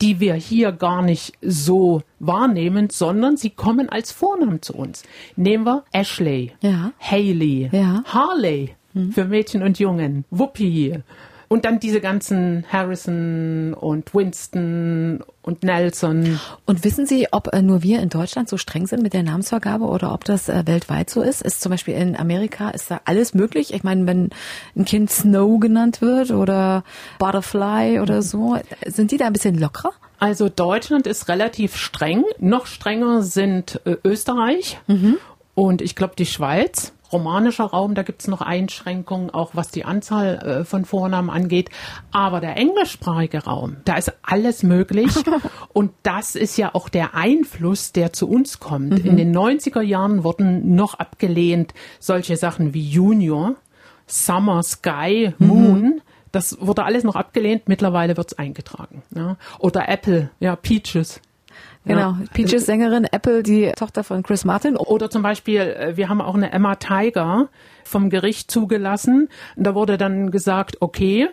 [0.00, 5.02] die wir hier gar nicht so wahrnehmen, sondern sie kommen als Vornamen zu uns.
[5.36, 6.92] Nehmen wir Ashley, ja.
[6.98, 8.02] Haley, ja.
[8.06, 9.12] Harley hm.
[9.12, 11.02] für Mädchen und Jungen, Whoopi,
[11.52, 16.38] und dann diese ganzen Harrison und Winston und Nelson.
[16.64, 19.84] Und wissen Sie, ob äh, nur wir in Deutschland so streng sind mit der Namensvergabe
[19.84, 21.42] oder ob das äh, weltweit so ist?
[21.42, 23.74] Ist zum Beispiel in Amerika, ist da alles möglich?
[23.74, 24.30] Ich meine, wenn
[24.76, 26.84] ein Kind Snow genannt wird oder
[27.18, 29.92] Butterfly oder so, sind die da ein bisschen lockerer?
[30.20, 32.22] Also Deutschland ist relativ streng.
[32.38, 35.16] Noch strenger sind äh, Österreich mhm.
[35.56, 39.84] und ich glaube die Schweiz romanischer Raum, da gibt es noch Einschränkungen, auch was die
[39.84, 41.70] Anzahl äh, von Vornamen angeht.
[42.10, 45.10] Aber der englischsprachige Raum, da ist alles möglich.
[45.72, 49.04] und das ist ja auch der Einfluss, der zu uns kommt.
[49.04, 49.10] Mhm.
[49.10, 53.56] In den 90er Jahren wurden noch abgelehnt solche Sachen wie Junior,
[54.06, 55.82] Summer, Sky, Moon.
[55.82, 56.00] Mhm.
[56.32, 57.68] Das wurde alles noch abgelehnt.
[57.68, 59.02] Mittlerweile wird es eingetragen.
[59.14, 59.36] Ja.
[59.58, 61.20] Oder Apple, ja, Peaches.
[61.84, 62.18] Genau, ja.
[62.34, 64.76] Peaches Sängerin, Apple, die Tochter von Chris Martin.
[64.76, 67.48] Oder zum Beispiel, äh, wir haben auch eine Emma Tiger
[67.84, 69.28] vom Gericht zugelassen.
[69.56, 71.28] Da wurde dann gesagt, okay,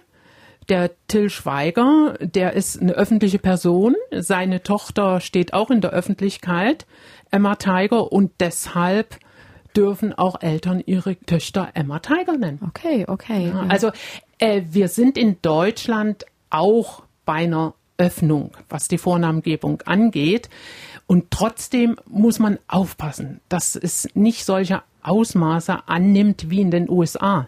[0.70, 3.96] der Till Schweiger, der ist eine öffentliche Person.
[4.12, 6.86] Seine Tochter steht auch in der Öffentlichkeit,
[7.32, 9.18] Emma Tiger, und deshalb
[9.76, 12.60] dürfen auch Eltern ihre Töchter Emma Tiger nennen.
[12.68, 13.50] Okay, okay.
[13.50, 13.92] Ja, also
[14.40, 20.50] äh, wir sind in Deutschland auch bei einer Öffnung, was die Vornamengebung angeht.
[21.08, 27.48] Und trotzdem muss man aufpassen, dass es nicht solche Ausmaße annimmt wie in den USA.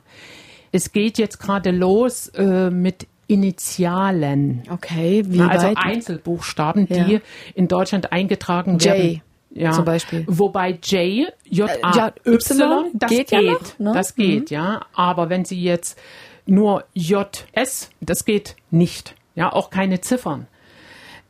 [0.71, 4.63] Es geht jetzt gerade los äh, mit Initialen.
[4.69, 5.77] Okay, wie Also weit?
[5.77, 7.19] Einzelbuchstaben, die ja.
[7.53, 8.85] in Deutschland eingetragen J.
[8.85, 9.21] werden.
[9.51, 10.25] Ja, zum Beispiel.
[10.27, 13.91] Wobei J, J, A, äh, Y, das geht, geht, ja noch, ne?
[13.93, 14.55] das geht, mhm.
[14.55, 14.85] ja.
[14.93, 15.97] Aber wenn Sie jetzt
[16.45, 20.47] nur J, S, das geht nicht ja, auch keine Ziffern.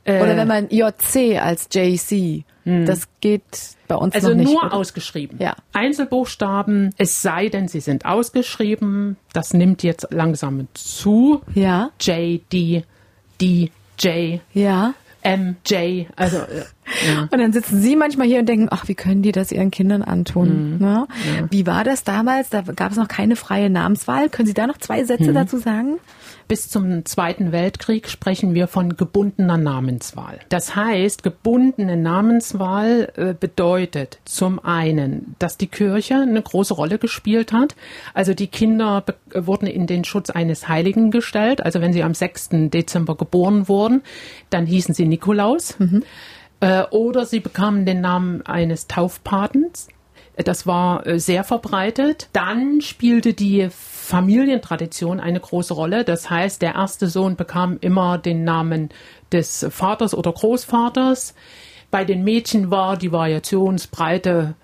[0.03, 2.85] Äh, Oder wenn man JC als JC, hm.
[2.85, 3.43] das geht
[3.87, 4.47] bei uns also noch nicht.
[4.47, 5.37] Also nur ausgeschrieben.
[5.39, 5.55] Ja.
[5.73, 9.17] Einzelbuchstaben, es sei denn, sie sind ausgeschrieben.
[9.31, 11.41] Das nimmt jetzt langsam zu.
[11.53, 11.91] Ja.
[12.01, 12.83] J, D,
[13.39, 14.41] D, J.
[14.53, 14.95] Ja.
[15.21, 16.63] M, J, also äh,
[17.07, 17.27] ja.
[17.31, 20.01] Und dann sitzen Sie manchmal hier und denken, ach, wie können die das ihren Kindern
[20.01, 20.73] antun?
[20.73, 20.77] Mhm.
[20.79, 21.07] Ne?
[21.09, 21.47] Ja.
[21.49, 22.49] Wie war das damals?
[22.49, 24.29] Da gab es noch keine freie Namenswahl.
[24.29, 25.35] Können Sie da noch zwei Sätze mhm.
[25.35, 25.99] dazu sagen?
[26.49, 30.39] bis zum Zweiten Weltkrieg sprechen wir von gebundener Namenswahl.
[30.49, 37.53] Das heißt, gebundene Namenswahl äh, bedeutet zum einen, dass die Kirche eine große Rolle gespielt
[37.53, 37.75] hat.
[38.15, 41.63] Also die Kinder wurden in den Schutz eines Heiligen gestellt.
[41.63, 42.49] Also wenn sie am 6.
[42.73, 44.01] Dezember geboren wurden,
[44.49, 45.77] dann hießen sie Nikolaus.
[45.77, 46.03] Mhm.
[46.59, 49.87] Äh, oder sie bekamen den Namen eines Taufpatens.
[50.35, 52.29] Das war äh, sehr verbreitet.
[52.33, 56.03] Dann spielte die Familientradition eine große Rolle.
[56.03, 58.89] Das heißt, der erste Sohn bekam immer den Namen
[59.31, 61.35] des Vaters oder Großvaters.
[61.91, 64.55] Bei den Mädchen war die Variationsbreite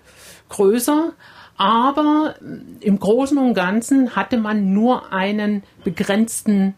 [0.48, 1.12] größer,
[1.56, 2.34] aber
[2.80, 6.74] im Großen und Ganzen hatte man nur einen begrenzten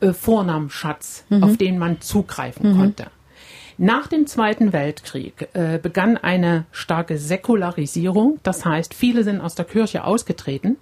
[0.00, 1.44] äh, Vornamenschatz, mhm.
[1.44, 2.78] auf den man zugreifen mhm.
[2.78, 3.06] konnte.
[3.76, 8.38] Nach dem Zweiten Weltkrieg äh, begann eine starke Säkularisierung.
[8.42, 10.76] Das heißt, viele sind aus der Kirche ausgetreten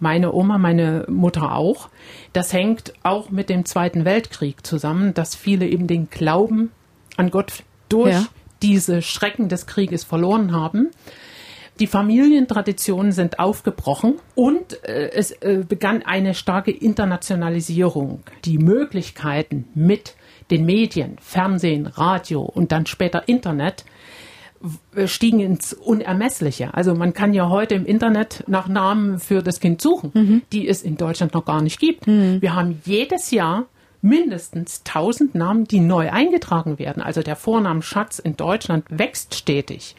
[0.00, 1.88] meine Oma, meine Mutter auch.
[2.32, 6.70] Das hängt auch mit dem Zweiten Weltkrieg zusammen, dass viele eben den Glauben
[7.16, 8.26] an Gott durch ja.
[8.62, 10.90] diese Schrecken des Krieges verloren haben.
[11.80, 18.22] Die Familientraditionen sind aufgebrochen und äh, es äh, begann eine starke Internationalisierung.
[18.44, 20.14] Die Möglichkeiten mit
[20.50, 23.84] den Medien, Fernsehen, Radio und dann später Internet
[25.06, 26.72] stiegen ins Unermessliche.
[26.72, 30.42] Also man kann ja heute im Internet nach Namen für das Kind suchen, mhm.
[30.52, 32.06] die es in Deutschland noch gar nicht gibt.
[32.06, 32.40] Mhm.
[32.40, 33.66] Wir haben jedes Jahr
[34.00, 37.02] mindestens 1000 Namen, die neu eingetragen werden.
[37.02, 39.96] Also der Vornamenschatz in Deutschland wächst stetig.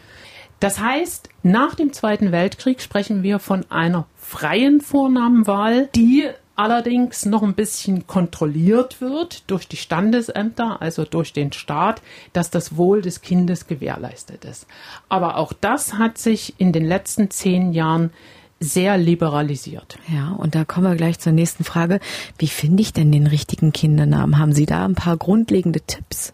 [0.59, 7.43] Das heißt, nach dem Zweiten Weltkrieg sprechen wir von einer freien Vornamenwahl, die allerdings noch
[7.43, 12.01] ein bisschen kontrolliert wird durch die Standesämter, also durch den Staat,
[12.33, 14.67] dass das Wohl des Kindes gewährleistet ist.
[15.09, 18.11] Aber auch das hat sich in den letzten zehn Jahren
[18.59, 19.97] sehr liberalisiert.
[20.07, 21.99] Ja, und da kommen wir gleich zur nächsten Frage.
[22.37, 24.37] Wie finde ich denn den richtigen Kindernamen?
[24.37, 26.33] Haben Sie da ein paar grundlegende Tipps?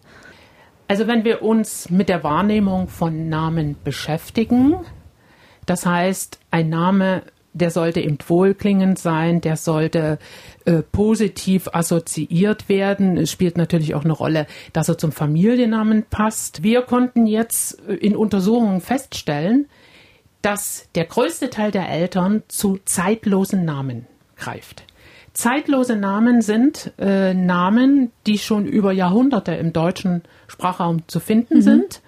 [0.88, 4.76] Also wenn wir uns mit der Wahrnehmung von Namen beschäftigen,
[5.66, 7.22] das heißt, ein Name
[7.54, 10.18] der sollte eben wohlklingend sein, der sollte
[10.64, 13.16] äh, positiv assoziiert werden.
[13.16, 16.62] Es spielt natürlich auch eine Rolle, dass er zum Familiennamen passt.
[16.62, 19.66] Wir konnten jetzt äh, in Untersuchungen feststellen,
[20.40, 24.84] dass der größte Teil der Eltern zu zeitlosen Namen greift.
[25.34, 31.62] Zeitlose Namen sind äh, Namen, die schon über Jahrhunderte im deutschen Sprachraum zu finden mhm.
[31.62, 32.02] sind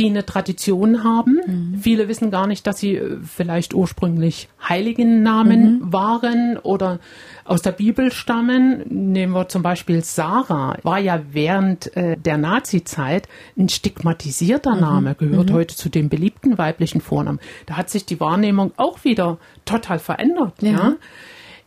[0.00, 1.40] die eine Tradition haben.
[1.46, 1.78] Mhm.
[1.78, 5.92] Viele wissen gar nicht, dass sie äh, vielleicht ursprünglich Heiligennamen mhm.
[5.92, 7.00] waren oder
[7.44, 8.82] aus der Bibel stammen.
[8.88, 14.80] Nehmen wir zum Beispiel Sarah, war ja während äh, der Nazi-Zeit ein stigmatisierter mhm.
[14.80, 15.54] Name, gehört mhm.
[15.54, 17.38] heute zu den beliebten weiblichen Vornamen.
[17.66, 19.36] Da hat sich die Wahrnehmung auch wieder
[19.66, 20.54] total verändert.
[20.62, 20.70] ja?
[20.70, 20.96] ja?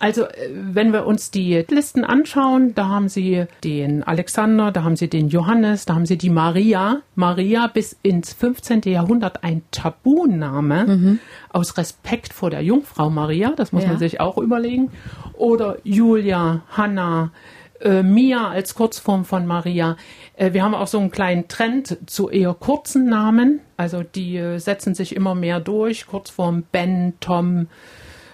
[0.03, 4.97] Also, äh, wenn wir uns die Listen anschauen, da haben Sie den Alexander, da haben
[4.97, 7.03] Sie den Johannes, da haben Sie die Maria.
[7.15, 8.81] Maria bis ins 15.
[8.81, 11.19] Jahrhundert ein Tabuname mhm.
[11.53, 13.89] aus Respekt vor der Jungfrau Maria, das muss ja.
[13.91, 14.91] man sich auch überlegen.
[15.37, 17.31] Oder Julia, Hannah,
[17.79, 19.95] äh, Mia als Kurzform von Maria.
[20.35, 23.61] Äh, wir haben auch so einen kleinen Trend zu eher kurzen Namen.
[23.77, 26.07] Also die äh, setzen sich immer mehr durch.
[26.07, 27.67] Kurzform Ben, Tom,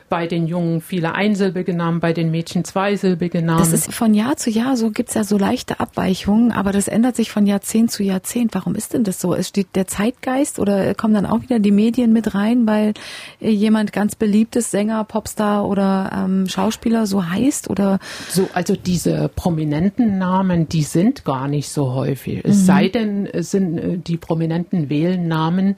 [0.10, 3.60] bei den Jungen viele einsilbige Namen, bei den Mädchen zweisilbige Namen.
[3.60, 7.16] Das ist von Jahr zu Jahr so, gibt's ja so leichte Abweichungen, aber das ändert
[7.16, 8.54] sich von Jahrzehnt zu Jahrzehnt.
[8.54, 9.34] Warum ist denn das so?
[9.34, 12.94] Es steht der Zeitgeist oder kommen dann auch wieder die Medien mit rein, weil
[13.40, 18.00] jemand ganz beliebtes Sänger, Popstar oder ähm, Schauspieler so heißt oder?
[18.30, 22.42] So, also diese prominenten Namen, die sind gar nicht so häufig.
[22.44, 22.66] Es mhm.
[22.66, 25.76] sei denn, es sind äh, die prominenten Wählennamen,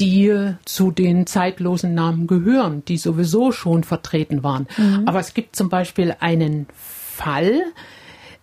[0.00, 4.66] die zu den zeitlosen Namen gehören, die sowieso schon vertreten waren.
[4.76, 5.02] Mhm.
[5.06, 7.62] Aber es gibt zum Beispiel einen Fall,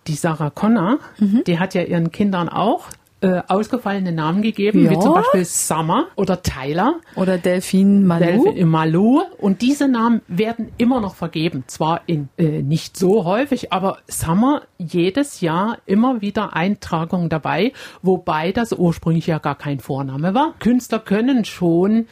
[0.06, 1.44] die Sarah Connor, mhm.
[1.46, 2.88] die hat ja ihren Kindern auch
[3.24, 4.90] äh, ausgefallene Namen gegeben, ja.
[4.90, 7.00] wie zum Beispiel Summer oder Tyler.
[7.16, 8.44] Oder Delphine Malou.
[8.44, 9.22] Delphine Malou.
[9.38, 11.64] Und diese Namen werden immer noch vergeben.
[11.66, 18.52] Zwar in äh, nicht so häufig, aber Summer jedes Jahr immer wieder Eintragungen dabei, wobei
[18.52, 20.54] das ursprünglich ja gar kein Vorname war.
[20.58, 22.06] Künstler können schon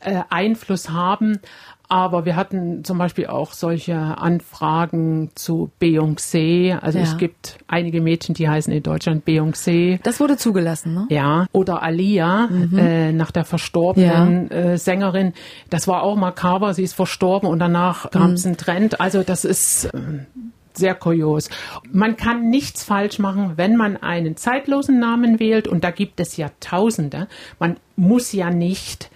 [0.00, 1.40] äh, Einfluss haben
[1.88, 6.78] aber wir hatten zum Beispiel auch solche Anfragen zu Beyoncé.
[6.78, 7.04] Also ja.
[7.04, 9.98] es gibt einige Mädchen, die heißen in Deutschland Beyoncé.
[10.02, 11.06] Das wurde zugelassen, ne?
[11.08, 11.46] Ja.
[11.52, 12.78] Oder Alia, mhm.
[12.78, 14.56] äh, nach der verstorbenen ja.
[14.56, 15.32] äh, Sängerin.
[15.70, 16.74] Das war auch makaber.
[16.74, 18.52] Sie ist verstorben und danach kam es mhm.
[18.52, 19.00] ein Trend.
[19.00, 19.98] Also das ist äh,
[20.74, 21.48] sehr kurios.
[21.90, 25.66] Man kann nichts falsch machen, wenn man einen zeitlosen Namen wählt.
[25.66, 27.28] Und da gibt es ja Tausende.
[27.58, 29.10] Man muss ja nicht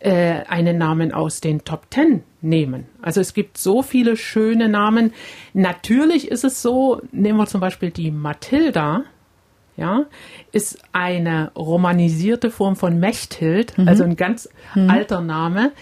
[0.00, 2.86] äh, einen Namen aus den Top Ten nehmen.
[3.02, 5.12] Also es gibt so viele schöne Namen.
[5.54, 9.04] Natürlich ist es so, nehmen wir zum Beispiel die Mathilda,
[9.76, 10.06] ja,
[10.50, 13.88] ist eine romanisierte Form von Mechthild, mhm.
[13.88, 14.90] also ein ganz mhm.
[14.90, 15.72] alter Name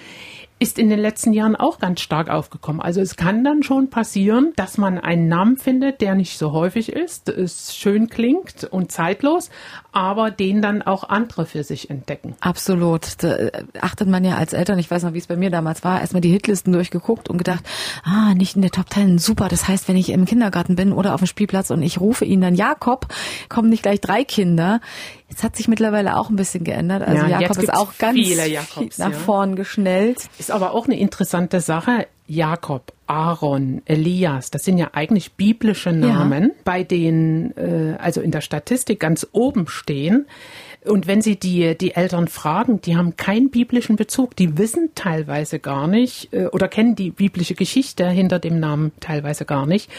[0.58, 2.80] ist in den letzten Jahren auch ganz stark aufgekommen.
[2.80, 6.90] Also es kann dann schon passieren, dass man einen Namen findet, der nicht so häufig
[6.90, 9.50] ist, es schön klingt und zeitlos,
[9.92, 12.36] aber den dann auch andere für sich entdecken.
[12.40, 13.22] Absolut.
[13.22, 15.84] Da äh, achtet man ja als Eltern, ich weiß noch, wie es bei mir damals
[15.84, 17.64] war, erstmal die Hitlisten durchgeguckt und gedacht,
[18.04, 19.48] ah, nicht in der Top Ten, super.
[19.48, 22.40] Das heißt, wenn ich im Kindergarten bin oder auf dem Spielplatz und ich rufe ihn
[22.40, 23.08] dann Jakob,
[23.50, 24.80] kommen nicht gleich drei Kinder.
[25.28, 27.02] Jetzt hat sich mittlerweile auch ein bisschen geändert.
[27.02, 29.16] Also ja, Jakob ist auch ganz Jakobs, nach ja.
[29.16, 30.28] vorn geschnellt.
[30.38, 32.06] Ist aber auch eine interessante Sache.
[32.28, 36.54] Jakob, Aaron, Elias, das sind ja eigentlich biblische Namen, ja.
[36.64, 40.26] bei denen äh, also in der Statistik ganz oben stehen.
[40.84, 45.58] Und wenn Sie die, die Eltern fragen, die haben keinen biblischen Bezug, die wissen teilweise
[45.58, 49.90] gar nicht äh, oder kennen die biblische Geschichte hinter dem Namen teilweise gar nicht.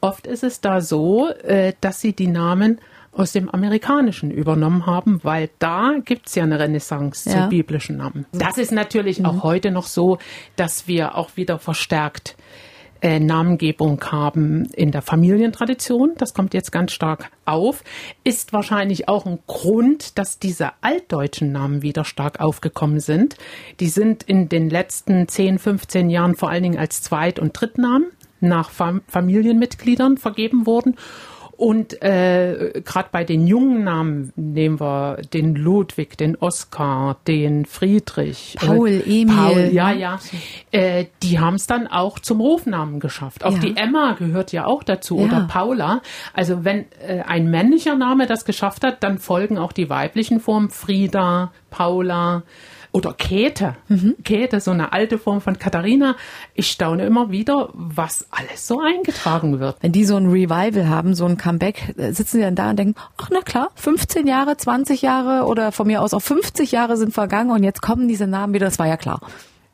[0.00, 2.80] Oft ist es da so, äh, dass sie die Namen
[3.12, 7.44] aus dem Amerikanischen übernommen haben, weil da gibt's ja eine Renaissance ja.
[7.44, 8.26] zu biblischen Namen.
[8.32, 9.26] Das ist natürlich mhm.
[9.26, 10.18] auch heute noch so,
[10.56, 12.36] dass wir auch wieder verstärkt
[13.02, 16.12] äh, Namengebung haben in der Familientradition.
[16.16, 17.82] Das kommt jetzt ganz stark auf.
[18.24, 23.36] Ist wahrscheinlich auch ein Grund, dass diese altdeutschen Namen wieder stark aufgekommen sind.
[23.80, 28.06] Die sind in den letzten 10, 15 Jahren vor allen Dingen als Zweit- und Drittnamen
[28.40, 30.96] nach Fam Familienmitgliedern vergeben worden.
[31.62, 38.56] Und äh, gerade bei den jungen Namen nehmen wir den Ludwig, den Oskar, den Friedrich,
[38.60, 40.18] äh, Paul, äh, Emil, Paul, ja, ja,
[40.72, 43.44] äh, die haben es dann auch zum Rufnamen geschafft.
[43.44, 43.58] Auch ja.
[43.60, 45.26] die Emma gehört ja auch dazu ja.
[45.26, 46.02] oder Paula.
[46.34, 50.68] Also wenn äh, ein männlicher Name das geschafft hat, dann folgen auch die weiblichen Formen
[50.68, 52.42] Frieda, Paula.
[52.92, 53.76] Oder Käthe.
[53.88, 54.16] Mhm.
[54.22, 56.14] Käthe, so eine alte Form von Katharina.
[56.54, 59.76] Ich staune immer wieder, was alles so eingetragen wird.
[59.80, 62.78] Wenn die so ein Revival haben, so ein Comeback, äh, sitzen sie dann da und
[62.78, 66.98] denken, ach na klar, 15 Jahre, 20 Jahre oder von mir aus auch 50 Jahre
[66.98, 69.20] sind vergangen und jetzt kommen diese Namen wieder, das war ja klar.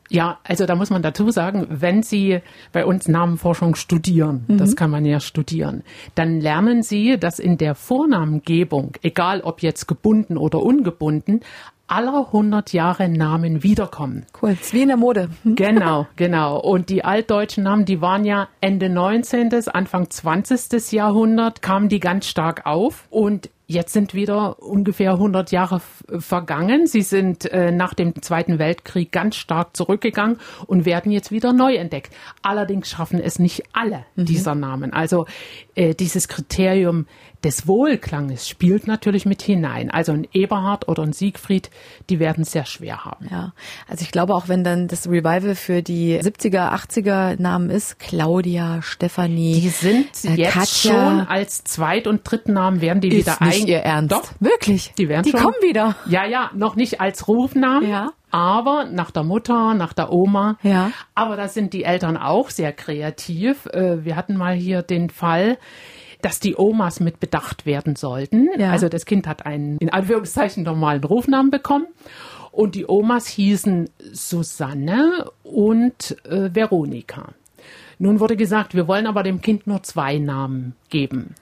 [0.09, 2.39] Ja, also da muss man dazu sagen, wenn Sie
[2.71, 4.57] bei uns Namenforschung studieren, mhm.
[4.57, 5.83] das kann man ja studieren,
[6.15, 11.41] dann lernen Sie, dass in der Vornamengebung, egal ob jetzt gebunden oder ungebunden,
[11.89, 14.25] aller 100 Jahre Namen wiederkommen.
[14.41, 15.29] Cool, ist wie in der Mode.
[15.43, 16.59] Genau, genau.
[16.59, 20.91] Und die altdeutschen Namen, die waren ja Ende 19., Anfang 20.
[20.91, 23.07] Jahrhundert, kamen die ganz stark auf.
[23.09, 25.79] Und Jetzt sind wieder ungefähr 100 Jahre
[26.17, 26.87] vergangen.
[26.87, 31.75] Sie sind äh, nach dem Zweiten Weltkrieg ganz stark zurückgegangen und werden jetzt wieder neu
[31.75, 32.11] entdeckt.
[32.41, 34.25] Allerdings schaffen es nicht alle mhm.
[34.25, 34.91] dieser Namen.
[34.91, 35.27] Also
[35.75, 37.05] äh, dieses Kriterium
[37.43, 39.91] des Wohlklanges spielt natürlich mit hinein.
[39.91, 41.69] Also ein Eberhard oder ein Siegfried,
[42.09, 43.27] die werden sehr schwer haben.
[43.29, 43.53] Ja,
[43.87, 48.81] also ich glaube auch, wenn dann das Revival für die 70er, 80er Namen ist, Claudia,
[48.81, 49.61] Stefanie.
[49.61, 53.58] Die sind äh, jetzt Katja, schon als Zweit- und Drittnamen werden die wieder ein.
[53.67, 54.11] Ihr Ernst?
[54.11, 54.93] Doch, wirklich.
[54.97, 55.41] Die werden Die schon.
[55.41, 55.95] kommen wieder.
[56.07, 57.89] Ja, ja, noch nicht als Rufnamen.
[57.89, 60.57] Ja aber nach der Mutter, nach der Oma.
[60.61, 60.91] Ja.
[61.15, 63.65] Aber da sind die Eltern auch sehr kreativ.
[63.67, 65.57] Äh, wir hatten mal hier den Fall,
[66.21, 68.49] dass die Omas mit bedacht werden sollten.
[68.57, 68.71] Ja.
[68.71, 71.87] Also das Kind hat einen in Anführungszeichen normalen Rufnamen bekommen.
[72.51, 77.29] Und die Omas hießen Susanne und äh, Veronika.
[77.99, 81.35] Nun wurde gesagt, wir wollen aber dem Kind nur zwei Namen geben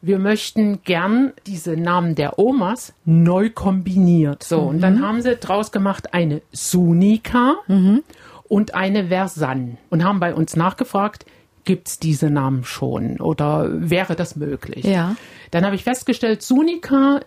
[0.00, 4.42] wir möchten gern diese Namen der Omas neu kombiniert.
[4.42, 4.68] So, mhm.
[4.68, 8.02] und dann haben sie draus gemacht eine Sunika mhm.
[8.48, 11.26] und eine Versan und haben bei uns nachgefragt,
[11.64, 14.84] gibt es diese Namen schon oder wäre das möglich?
[14.84, 15.16] Ja.
[15.50, 17.20] Dann habe ich festgestellt, Sunika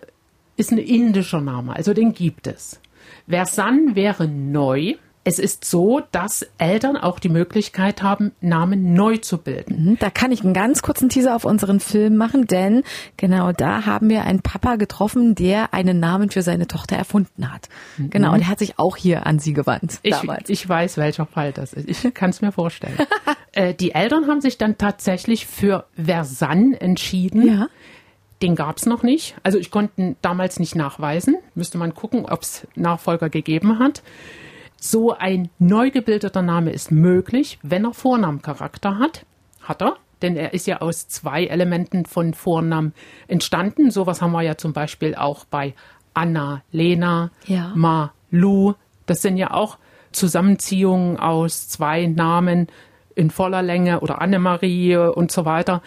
[0.56, 2.80] ist ein indischer Name, also den gibt es.
[3.28, 4.94] Versan wäre neu
[5.24, 9.84] es ist so, dass Eltern auch die Möglichkeit haben, Namen neu zu bilden.
[9.84, 12.82] Mhm, da kann ich einen ganz kurzen Teaser auf unseren Film machen, denn
[13.16, 17.68] genau da haben wir einen Papa getroffen, der einen Namen für seine Tochter erfunden hat.
[17.98, 18.10] Mhm.
[18.10, 20.00] Genau, und er hat sich auch hier an sie gewandt.
[20.02, 20.50] Ich, damals.
[20.50, 22.04] ich weiß, welcher Fall das ist.
[22.04, 22.96] Ich kann es mir vorstellen.
[23.52, 27.46] äh, die Eltern haben sich dann tatsächlich für Versan entschieden.
[27.46, 27.68] Ja.
[28.42, 29.36] Den gab es noch nicht.
[29.44, 31.36] Also ich konnte ihn damals nicht nachweisen.
[31.54, 34.02] Müsste man gucken, ob es Nachfolger gegeben hat.
[34.84, 39.24] So ein neu gebildeter Name ist möglich, wenn er Vornamencharakter hat.
[39.60, 42.92] Hat er, denn er ist ja aus zwei Elementen von Vornamen
[43.28, 43.92] entstanden.
[43.92, 45.74] Sowas haben wir ja zum Beispiel auch bei
[46.14, 47.70] Anna, Lena, ja.
[47.76, 48.74] Ma, Lu.
[49.06, 49.78] Das sind ja auch
[50.10, 52.66] Zusammenziehungen aus zwei Namen
[53.14, 55.80] in voller Länge oder Annemarie und so weiter.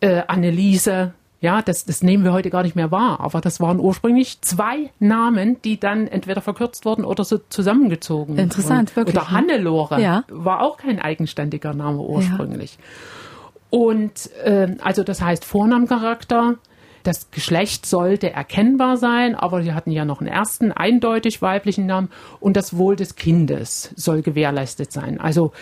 [0.00, 3.78] Äh, Anneliese, ja, das, das nehmen wir heute gar nicht mehr wahr, aber das waren
[3.78, 8.38] ursprünglich zwei Namen, die dann entweder verkürzt wurden oder so zusammengezogen.
[8.38, 9.16] Interessant, und, wirklich.
[9.16, 10.24] Oder Hannelore ja.
[10.28, 12.78] war auch kein eigenständiger Name ursprünglich.
[12.78, 13.78] Ja.
[13.78, 16.54] Und äh, also das heißt Vornamencharakter,
[17.02, 22.08] das Geschlecht sollte erkennbar sein, aber sie hatten ja noch einen ersten eindeutig weiblichen Namen
[22.40, 25.20] und das Wohl des Kindes soll gewährleistet sein.
[25.20, 25.52] Also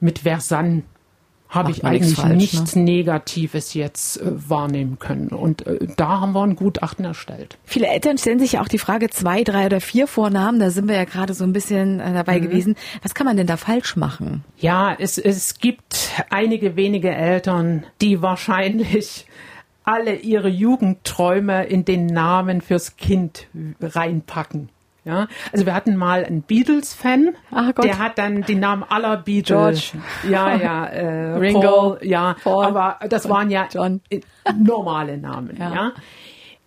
[0.00, 0.82] mit Versan
[1.50, 2.82] habe ich eigentlich falsch, nichts ne?
[2.84, 5.28] Negatives jetzt äh, wahrnehmen können.
[5.28, 7.58] Und äh, da haben wir ein Gutachten erstellt.
[7.64, 10.88] Viele Eltern stellen sich ja auch die Frage, zwei, drei oder vier Vornamen, da sind
[10.88, 12.44] wir ja gerade so ein bisschen äh, dabei mhm.
[12.44, 12.76] gewesen.
[13.02, 14.44] Was kann man denn da falsch machen?
[14.58, 19.26] Ja, es, es gibt einige wenige Eltern, die wahrscheinlich
[19.82, 23.48] alle ihre Jugendträume in den Namen fürs Kind
[23.80, 24.68] reinpacken.
[25.04, 27.34] Ja, also wir hatten mal einen Beatles-Fan,
[27.82, 29.92] der hat dann die Namen aller Beatles.
[29.92, 30.04] George.
[30.28, 34.02] Ja, ja, äh, Ringo, Paul, ja, Paul, aber das waren ja John.
[34.58, 35.74] normale Namen, ja.
[35.74, 35.92] ja.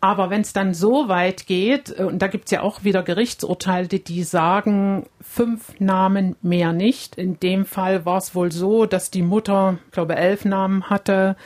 [0.03, 3.87] Aber wenn es dann so weit geht, äh, und da gibt's ja auch wieder Gerichtsurteile,
[3.87, 7.15] die sagen, fünf Namen mehr nicht.
[7.15, 11.37] In dem Fall war es wohl so, dass die Mutter, ich glaube, elf Namen hatte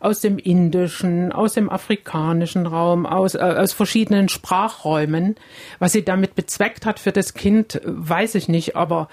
[0.00, 5.36] aus dem indischen, aus dem afrikanischen Raum, aus, äh, aus verschiedenen Sprachräumen.
[5.78, 9.08] Was sie damit bezweckt hat für das Kind, weiß ich nicht, aber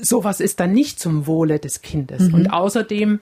[0.00, 2.28] sowas ist dann nicht zum Wohle des Kindes.
[2.28, 2.34] Mhm.
[2.34, 3.20] Und außerdem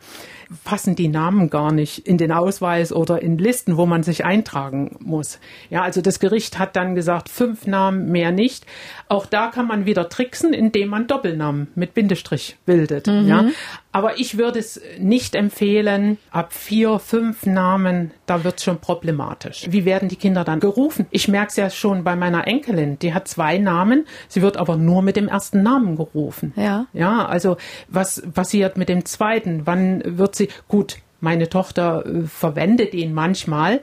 [0.64, 4.96] passen die Namen gar nicht in den Ausweis oder in Listen, wo man sich eintragen
[5.00, 5.38] muss.
[5.70, 8.66] Ja, also das Gericht hat dann gesagt, fünf Namen mehr nicht.
[9.08, 13.06] Auch da kann man wieder tricksen, indem man Doppelnamen mit Bindestrich bildet.
[13.06, 13.26] Mhm.
[13.26, 13.44] Ja,
[13.90, 19.66] aber ich würde es nicht empfehlen, ab vier, fünf Namen, da wird es schon problematisch.
[19.70, 21.06] Wie werden die Kinder dann gerufen?
[21.10, 24.76] Ich merke es ja schon bei meiner Enkelin, die hat zwei Namen, sie wird aber
[24.76, 26.52] nur mit dem ersten Namen gerufen.
[26.56, 26.86] Ja.
[26.92, 27.56] Ja, also
[27.88, 29.62] was passiert mit dem zweiten?
[29.64, 33.80] Wann wird sie, gut, meine Tochter äh, verwendet ihn manchmal,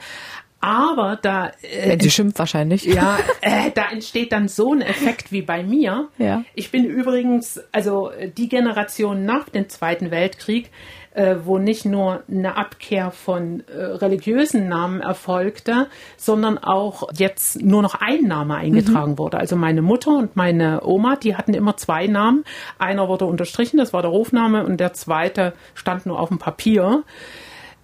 [0.61, 1.51] aber da.
[1.61, 2.85] Äh, Wenn sie schimpft wahrscheinlich.
[2.85, 6.07] Ja, äh, da entsteht dann so ein Effekt wie bei mir.
[6.17, 6.43] Ja.
[6.55, 10.71] Ich bin übrigens, also die Generation nach dem Zweiten Weltkrieg,
[11.15, 15.87] äh, wo nicht nur eine Abkehr von äh, religiösen Namen erfolgte,
[16.17, 19.17] sondern auch jetzt nur noch ein Name eingetragen mhm.
[19.17, 19.37] wurde.
[19.37, 22.43] Also meine Mutter und meine Oma, die hatten immer zwei Namen.
[22.77, 27.03] Einer wurde unterstrichen, das war der Rufname, und der zweite stand nur auf dem Papier.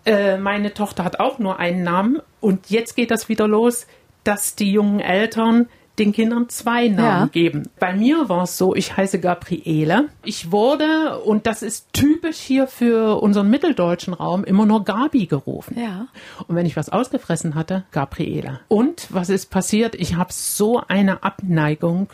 [0.06, 3.88] Äh, meine Tochter hat auch nur einen Namen und jetzt geht das wieder los,
[4.24, 5.68] dass die jungen Eltern
[6.00, 7.26] den Kindern zwei Namen ja.
[7.28, 7.70] geben.
[7.80, 10.10] Bei mir war es so, ich heiße Gabriele.
[10.24, 15.78] Ich wurde, und das ist typisch hier für unseren mitteldeutschen Raum, immer nur Gabi gerufen.
[15.80, 16.08] Ja.
[16.48, 18.62] Und wenn ich was ausgefressen hatte, Gabriele.
[18.68, 19.96] Und was ist passiert?
[19.96, 22.08] Ich habe so eine Abneigung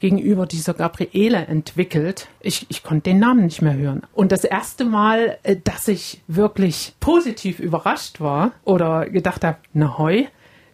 [0.00, 2.28] gegenüber dieser Gabriele entwickelt.
[2.40, 4.02] Ich, ich konnte den Namen nicht mehr hören.
[4.12, 9.96] Und das erste Mal, äh, dass ich wirklich positiv überrascht war oder gedacht habe, na
[9.96, 10.24] heu,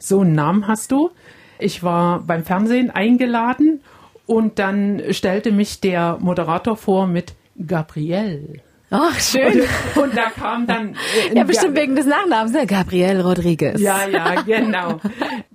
[0.01, 1.11] so einen Namen hast du,
[1.61, 3.81] ich war beim Fernsehen eingeladen
[4.27, 7.35] und dann stellte mich der Moderator vor mit
[7.67, 8.61] Gabrielle.
[8.91, 9.63] Ach, schön.
[9.95, 10.97] Und, und da kam dann.
[11.31, 12.67] Äh, ja, bestimmt wegen des Nachnamens, ne?
[12.67, 13.81] Gabriel Rodriguez.
[13.81, 15.01] Ja, ja, genau.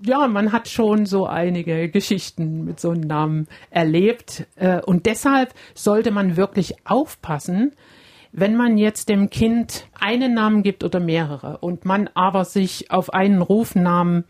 [0.05, 4.45] ja, man hat schon so einige Geschichten mit so einem Namen erlebt.
[4.55, 7.73] Äh, und deshalb sollte man wirklich aufpassen,
[8.31, 13.13] wenn man jetzt dem Kind einen Namen gibt oder mehrere und man aber sich auf
[13.13, 14.23] einen Rufnamen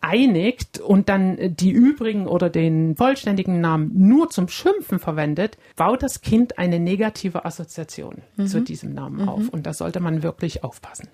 [0.00, 6.22] einigt und dann die übrigen oder den vollständigen Namen nur zum Schimpfen verwendet, baut das
[6.22, 8.46] Kind eine negative Assoziation mhm.
[8.46, 9.28] zu diesem Namen mhm.
[9.28, 9.48] auf.
[9.48, 11.08] Und da sollte man wirklich aufpassen.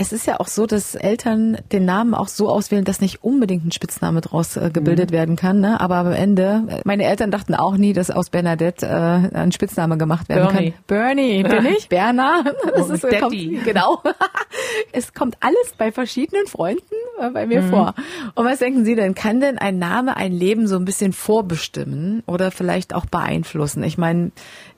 [0.00, 3.66] Es ist ja auch so, dass Eltern den Namen auch so auswählen, dass nicht unbedingt
[3.66, 5.14] ein Spitzname draus äh, gebildet mhm.
[5.14, 5.60] werden kann.
[5.60, 5.78] Ne?
[5.78, 9.98] Aber am Ende, äh, meine Eltern dachten auch nie, dass aus Bernadette äh, ein Spitzname
[9.98, 10.70] gemacht werden Bernie.
[10.70, 10.80] kann.
[10.86, 11.88] Bernie, bin ich?
[11.90, 12.44] Berner.
[12.70, 13.34] Das oh, ist, kommt,
[13.64, 14.00] genau.
[14.92, 17.68] es kommt alles bei verschiedenen Freunden äh, bei mir mhm.
[17.68, 17.94] vor.
[18.34, 19.14] Und was denken Sie denn?
[19.14, 23.82] Kann denn ein Name ein Leben so ein bisschen vorbestimmen oder vielleicht auch beeinflussen?
[23.82, 24.30] Ich meine,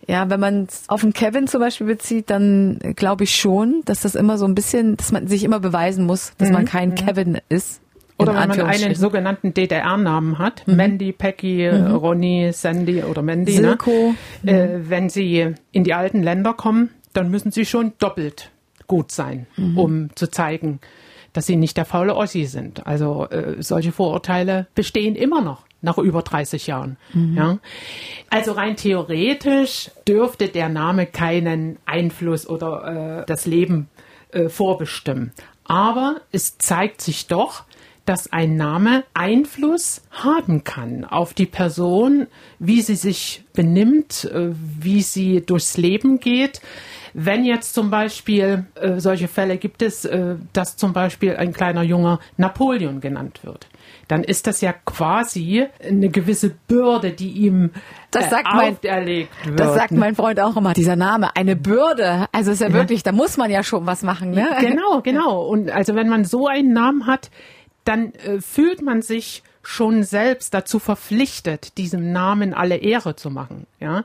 [0.09, 4.00] ja, wenn man es auf den Kevin zum Beispiel bezieht, dann glaube ich schon, dass
[4.00, 6.55] das immer so ein bisschen, dass man sich immer beweisen muss, dass mhm.
[6.55, 6.94] man kein mhm.
[6.96, 7.80] Kevin ist.
[8.18, 10.76] Oder wenn man einen sogenannten DDR-Namen hat, mhm.
[10.76, 11.94] Mandy, Peggy, mhm.
[11.94, 13.53] Ronny, Sandy oder Mandy?
[13.53, 14.14] Silko.
[14.42, 14.53] Ne?
[14.53, 18.50] Äh, wenn sie in die alten Länder kommen, dann müssen sie schon doppelt
[18.86, 19.78] gut sein, mhm.
[19.78, 20.80] um zu zeigen,
[21.32, 22.86] dass sie nicht der faule Ossi sind.
[22.86, 26.97] Also äh, solche Vorurteile bestehen immer noch nach über 30 Jahren.
[27.12, 27.37] Mhm.
[27.37, 27.59] Ja.
[28.30, 33.89] Also rein theoretisch dürfte der Name keinen Einfluss oder äh, das Leben
[34.30, 35.33] äh, vorbestimmen.
[35.64, 37.64] Aber es zeigt sich doch,
[38.05, 42.26] dass ein Name Einfluss haben kann auf die Person,
[42.59, 46.61] wie sie sich benimmt, äh, wie sie durchs Leben geht.
[47.14, 51.83] Wenn jetzt zum Beispiel äh, solche Fälle gibt es, äh, dass zum Beispiel ein kleiner
[51.83, 53.68] Junge Napoleon genannt wird,
[54.09, 57.70] dann ist das ja quasi eine gewisse Bürde, die ihm
[58.11, 59.28] das sagt äh, mein, wird.
[59.57, 62.26] Das sagt mein Freund auch immer, dieser Name, eine Bürde.
[62.32, 64.30] Also ist ja, ja wirklich, da muss man ja schon was machen.
[64.30, 64.48] Ne?
[64.61, 65.42] Genau, genau.
[65.42, 67.30] Und also wenn man so einen Namen hat,
[67.84, 73.66] dann äh, fühlt man sich schon selbst dazu verpflichtet, diesem Namen alle Ehre zu machen.
[73.80, 74.05] Ja?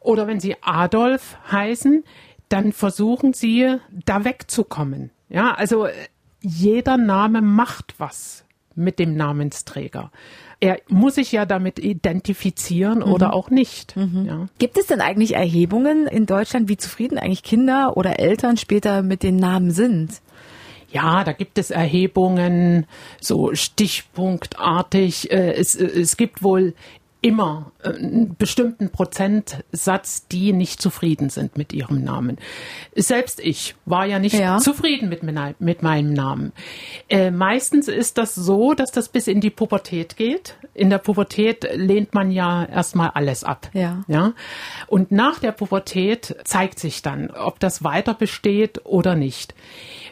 [0.00, 2.04] Oder wenn sie Adolf heißen,
[2.48, 5.10] dann versuchen sie da wegzukommen.
[5.28, 5.92] Ja, also äh,
[6.40, 8.44] jeder Name macht was
[8.78, 10.10] mit dem Namensträger.
[10.60, 13.12] Er muss sich ja damit identifizieren mhm.
[13.12, 13.96] oder auch nicht.
[13.96, 14.24] Mhm.
[14.26, 14.46] Ja.
[14.58, 19.22] Gibt es denn eigentlich Erhebungen in Deutschland, wie zufrieden eigentlich Kinder oder Eltern später mit
[19.22, 20.20] den Namen sind?
[20.90, 22.86] Ja, da gibt es Erhebungen,
[23.20, 25.30] so stichpunktartig.
[25.30, 26.74] Äh, es, es gibt wohl
[27.20, 32.36] immer äh, einen bestimmten Prozentsatz, die nicht zufrieden sind mit ihrem Namen.
[32.94, 34.58] Selbst ich war ja nicht ja.
[34.58, 36.52] zufrieden mit, mit, meinem Namen.
[37.08, 40.56] Äh, meistens ist das so, dass das bis in die Pubertät geht.
[40.74, 43.68] In der Pubertät lehnt man ja erstmal alles ab.
[43.72, 44.04] Ja.
[44.06, 44.32] ja.
[44.86, 49.54] Und nach der Pubertät zeigt sich dann, ob das weiter besteht oder nicht.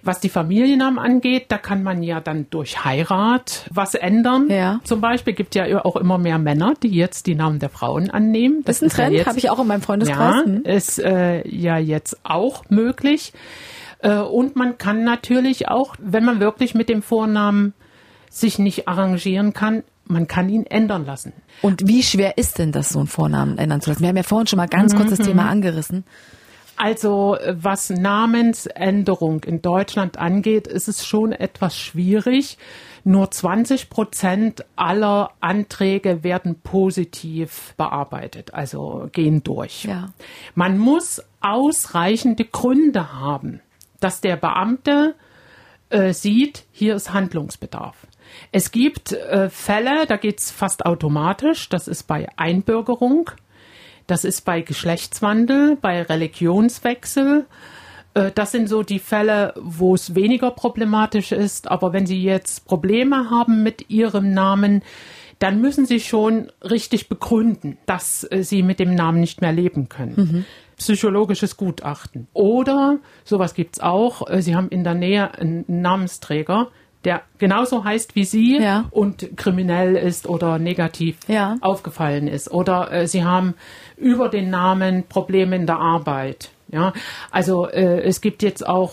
[0.07, 4.48] Was die Familiennamen angeht, da kann man ja dann durch Heirat was ändern.
[4.48, 4.80] Ja.
[4.84, 8.62] Zum Beispiel gibt ja auch immer mehr Männer, die jetzt die Namen der Frauen annehmen.
[8.64, 10.44] Das, ist ein Trend, ja habe ich auch in meinem Freundeskreis.
[10.46, 13.32] Ja, ist äh, ja jetzt auch möglich.
[13.98, 17.74] Äh, und man kann natürlich auch, wenn man wirklich mit dem Vornamen
[18.30, 21.32] sich nicht arrangieren kann, man kann ihn ändern lassen.
[21.62, 24.02] Und wie schwer ist denn das, so einen Vornamen ändern zu lassen?
[24.02, 25.24] Wir haben ja vorhin schon mal ganz kurz das mhm.
[25.24, 26.04] Thema angerissen.
[26.77, 32.59] Also was Namensänderung in Deutschland angeht, ist es schon etwas schwierig.
[33.05, 39.85] Nur 20 Prozent aller Anträge werden positiv bearbeitet, also gehen durch.
[39.85, 40.12] Ja.
[40.55, 43.61] Man muss ausreichende Gründe haben,
[44.01, 45.14] dass der Beamte
[45.89, 48.07] äh, sieht, hier ist Handlungsbedarf.
[48.51, 53.31] Es gibt äh, Fälle, da geht's fast automatisch, das ist bei Einbürgerung
[54.07, 57.46] Das ist bei Geschlechtswandel, bei Religionswechsel.
[58.14, 61.68] Äh, Das sind so die Fälle, wo es weniger problematisch ist.
[61.70, 64.82] Aber wenn Sie jetzt Probleme haben mit Ihrem Namen,
[65.38, 69.88] dann müssen Sie schon richtig begründen, dass äh, Sie mit dem Namen nicht mehr leben
[69.88, 70.46] können.
[70.78, 72.26] Psychologisches Gutachten.
[72.32, 76.68] Oder, sowas gibt's auch, äh, Sie haben in der Nähe einen Namensträger,
[77.07, 78.84] der genauso heißt wie Sie Ja.
[78.90, 81.57] und kriminell ist oder negativ Ja.
[81.62, 82.50] aufgefallen ist.
[82.50, 83.54] Oder äh, Sie haben
[83.96, 86.50] über den Namen Probleme in der Arbeit.
[86.68, 86.92] Ja,
[87.30, 88.92] also äh, es gibt jetzt auch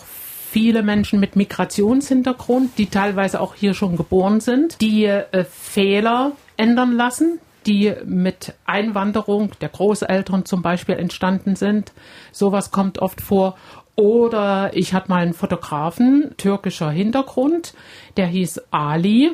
[0.50, 6.92] viele Menschen mit Migrationshintergrund, die teilweise auch hier schon geboren sind, die äh, Fehler ändern
[6.92, 11.92] lassen, die mit Einwanderung der Großeltern zum Beispiel entstanden sind.
[12.30, 13.56] Sowas kommt oft vor.
[13.96, 17.74] Oder ich hatte mal einen Fotografen, türkischer Hintergrund,
[18.16, 19.32] der hieß Ali.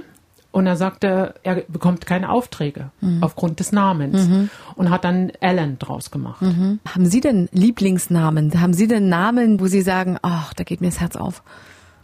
[0.53, 2.91] Und er sagte, er bekommt keine Aufträge
[3.21, 4.29] aufgrund des Namens
[4.75, 6.41] und hat dann Alan draus gemacht.
[6.43, 8.61] Haben Sie denn Lieblingsnamen?
[8.61, 11.45] Haben Sie denn Namen, wo Sie sagen, ach, da geht mir das Herz auf?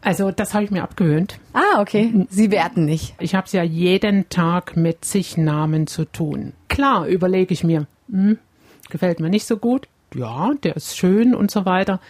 [0.01, 1.41] Also das habe ich mir abgewöhnt.
[1.55, 2.27] Ah, okay.
[2.31, 3.17] Sie werten nicht.
[3.19, 6.53] Ich habe es ja jeden Tag mit zig Namen zu tun.
[6.69, 8.39] Klar, überlege ich mir, hm,
[8.89, 9.89] gefällt mir nicht so gut.
[10.17, 12.01] Ja, der ist schön und so weiter.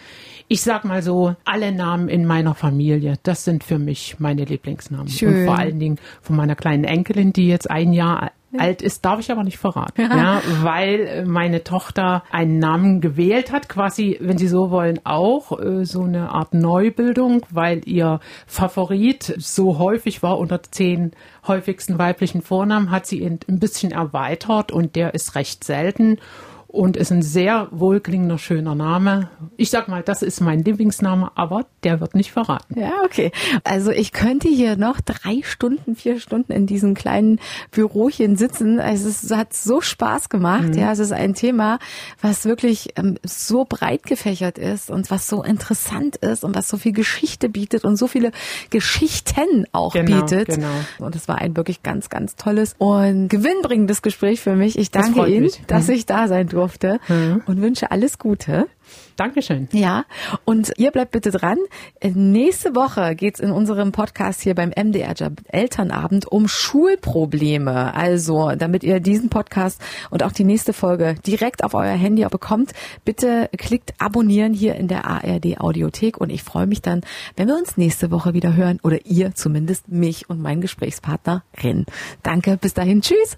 [0.47, 5.09] Ich sag mal so, alle Namen in meiner Familie, das sind für mich meine Lieblingsnamen.
[5.09, 5.41] Schön.
[5.41, 9.19] Und vor allen Dingen von meiner kleinen Enkelin, die jetzt ein Jahr alt ist, darf
[9.19, 10.01] ich aber nicht verraten.
[10.01, 15.59] Ja, weil äh, meine Tochter einen Namen gewählt hat, quasi, wenn Sie so wollen, auch
[15.59, 21.11] äh, so eine Art Neubildung, weil ihr Favorit so häufig war unter zehn
[21.45, 26.17] häufigsten weiblichen Vornamen, hat sie ihn ein bisschen erweitert und der ist recht selten
[26.67, 29.29] und ist ein sehr wohlklingender, schöner Name.
[29.55, 32.77] Ich sag mal, das ist mein Lieblingsname, aber der wird nicht verraten.
[32.79, 33.31] Ja, okay.
[33.63, 37.39] Also ich könnte hier noch drei Stunden, vier Stunden in diesem kleinen
[37.71, 38.79] Bürochen sitzen.
[38.81, 40.75] Also es hat so Spaß gemacht.
[40.75, 41.79] Ja, es ist ein Thema,
[42.21, 46.75] was wirklich ähm, so breit gefächert ist und was so interessant ist und was so
[46.77, 48.31] viel Geschichte bietet und so viele
[48.69, 50.47] Geschichten auch Genau, bietet.
[50.49, 50.67] genau.
[50.99, 54.77] Und es war ein wirklich ganz, ganz tolles und gewinnbringendes Gespräch für mich.
[54.77, 55.61] Ich danke Ihnen, mich.
[55.67, 55.93] dass Mhm.
[55.93, 56.56] ich da sein durfte
[57.45, 58.67] und wünsche alles Gute.
[59.17, 59.67] Dankeschön.
[59.71, 60.05] Ja,
[60.45, 61.57] und ihr bleibt bitte dran.
[62.03, 65.13] Nächste Woche geht's in unserem Podcast hier beim MDR
[65.47, 67.93] Elternabend um Schulprobleme.
[67.95, 69.81] Also, damit ihr diesen Podcast
[70.11, 72.73] und auch die nächste Folge direkt auf euer Handy bekommt,
[73.05, 77.01] bitte klickt abonnieren hier in der ARD Audiothek und ich freue mich dann,
[77.35, 81.85] wenn wir uns nächste Woche wieder hören oder ihr zumindest mich und meinen Gesprächspartnerin.
[82.23, 83.35] Danke, bis dahin, tschüss.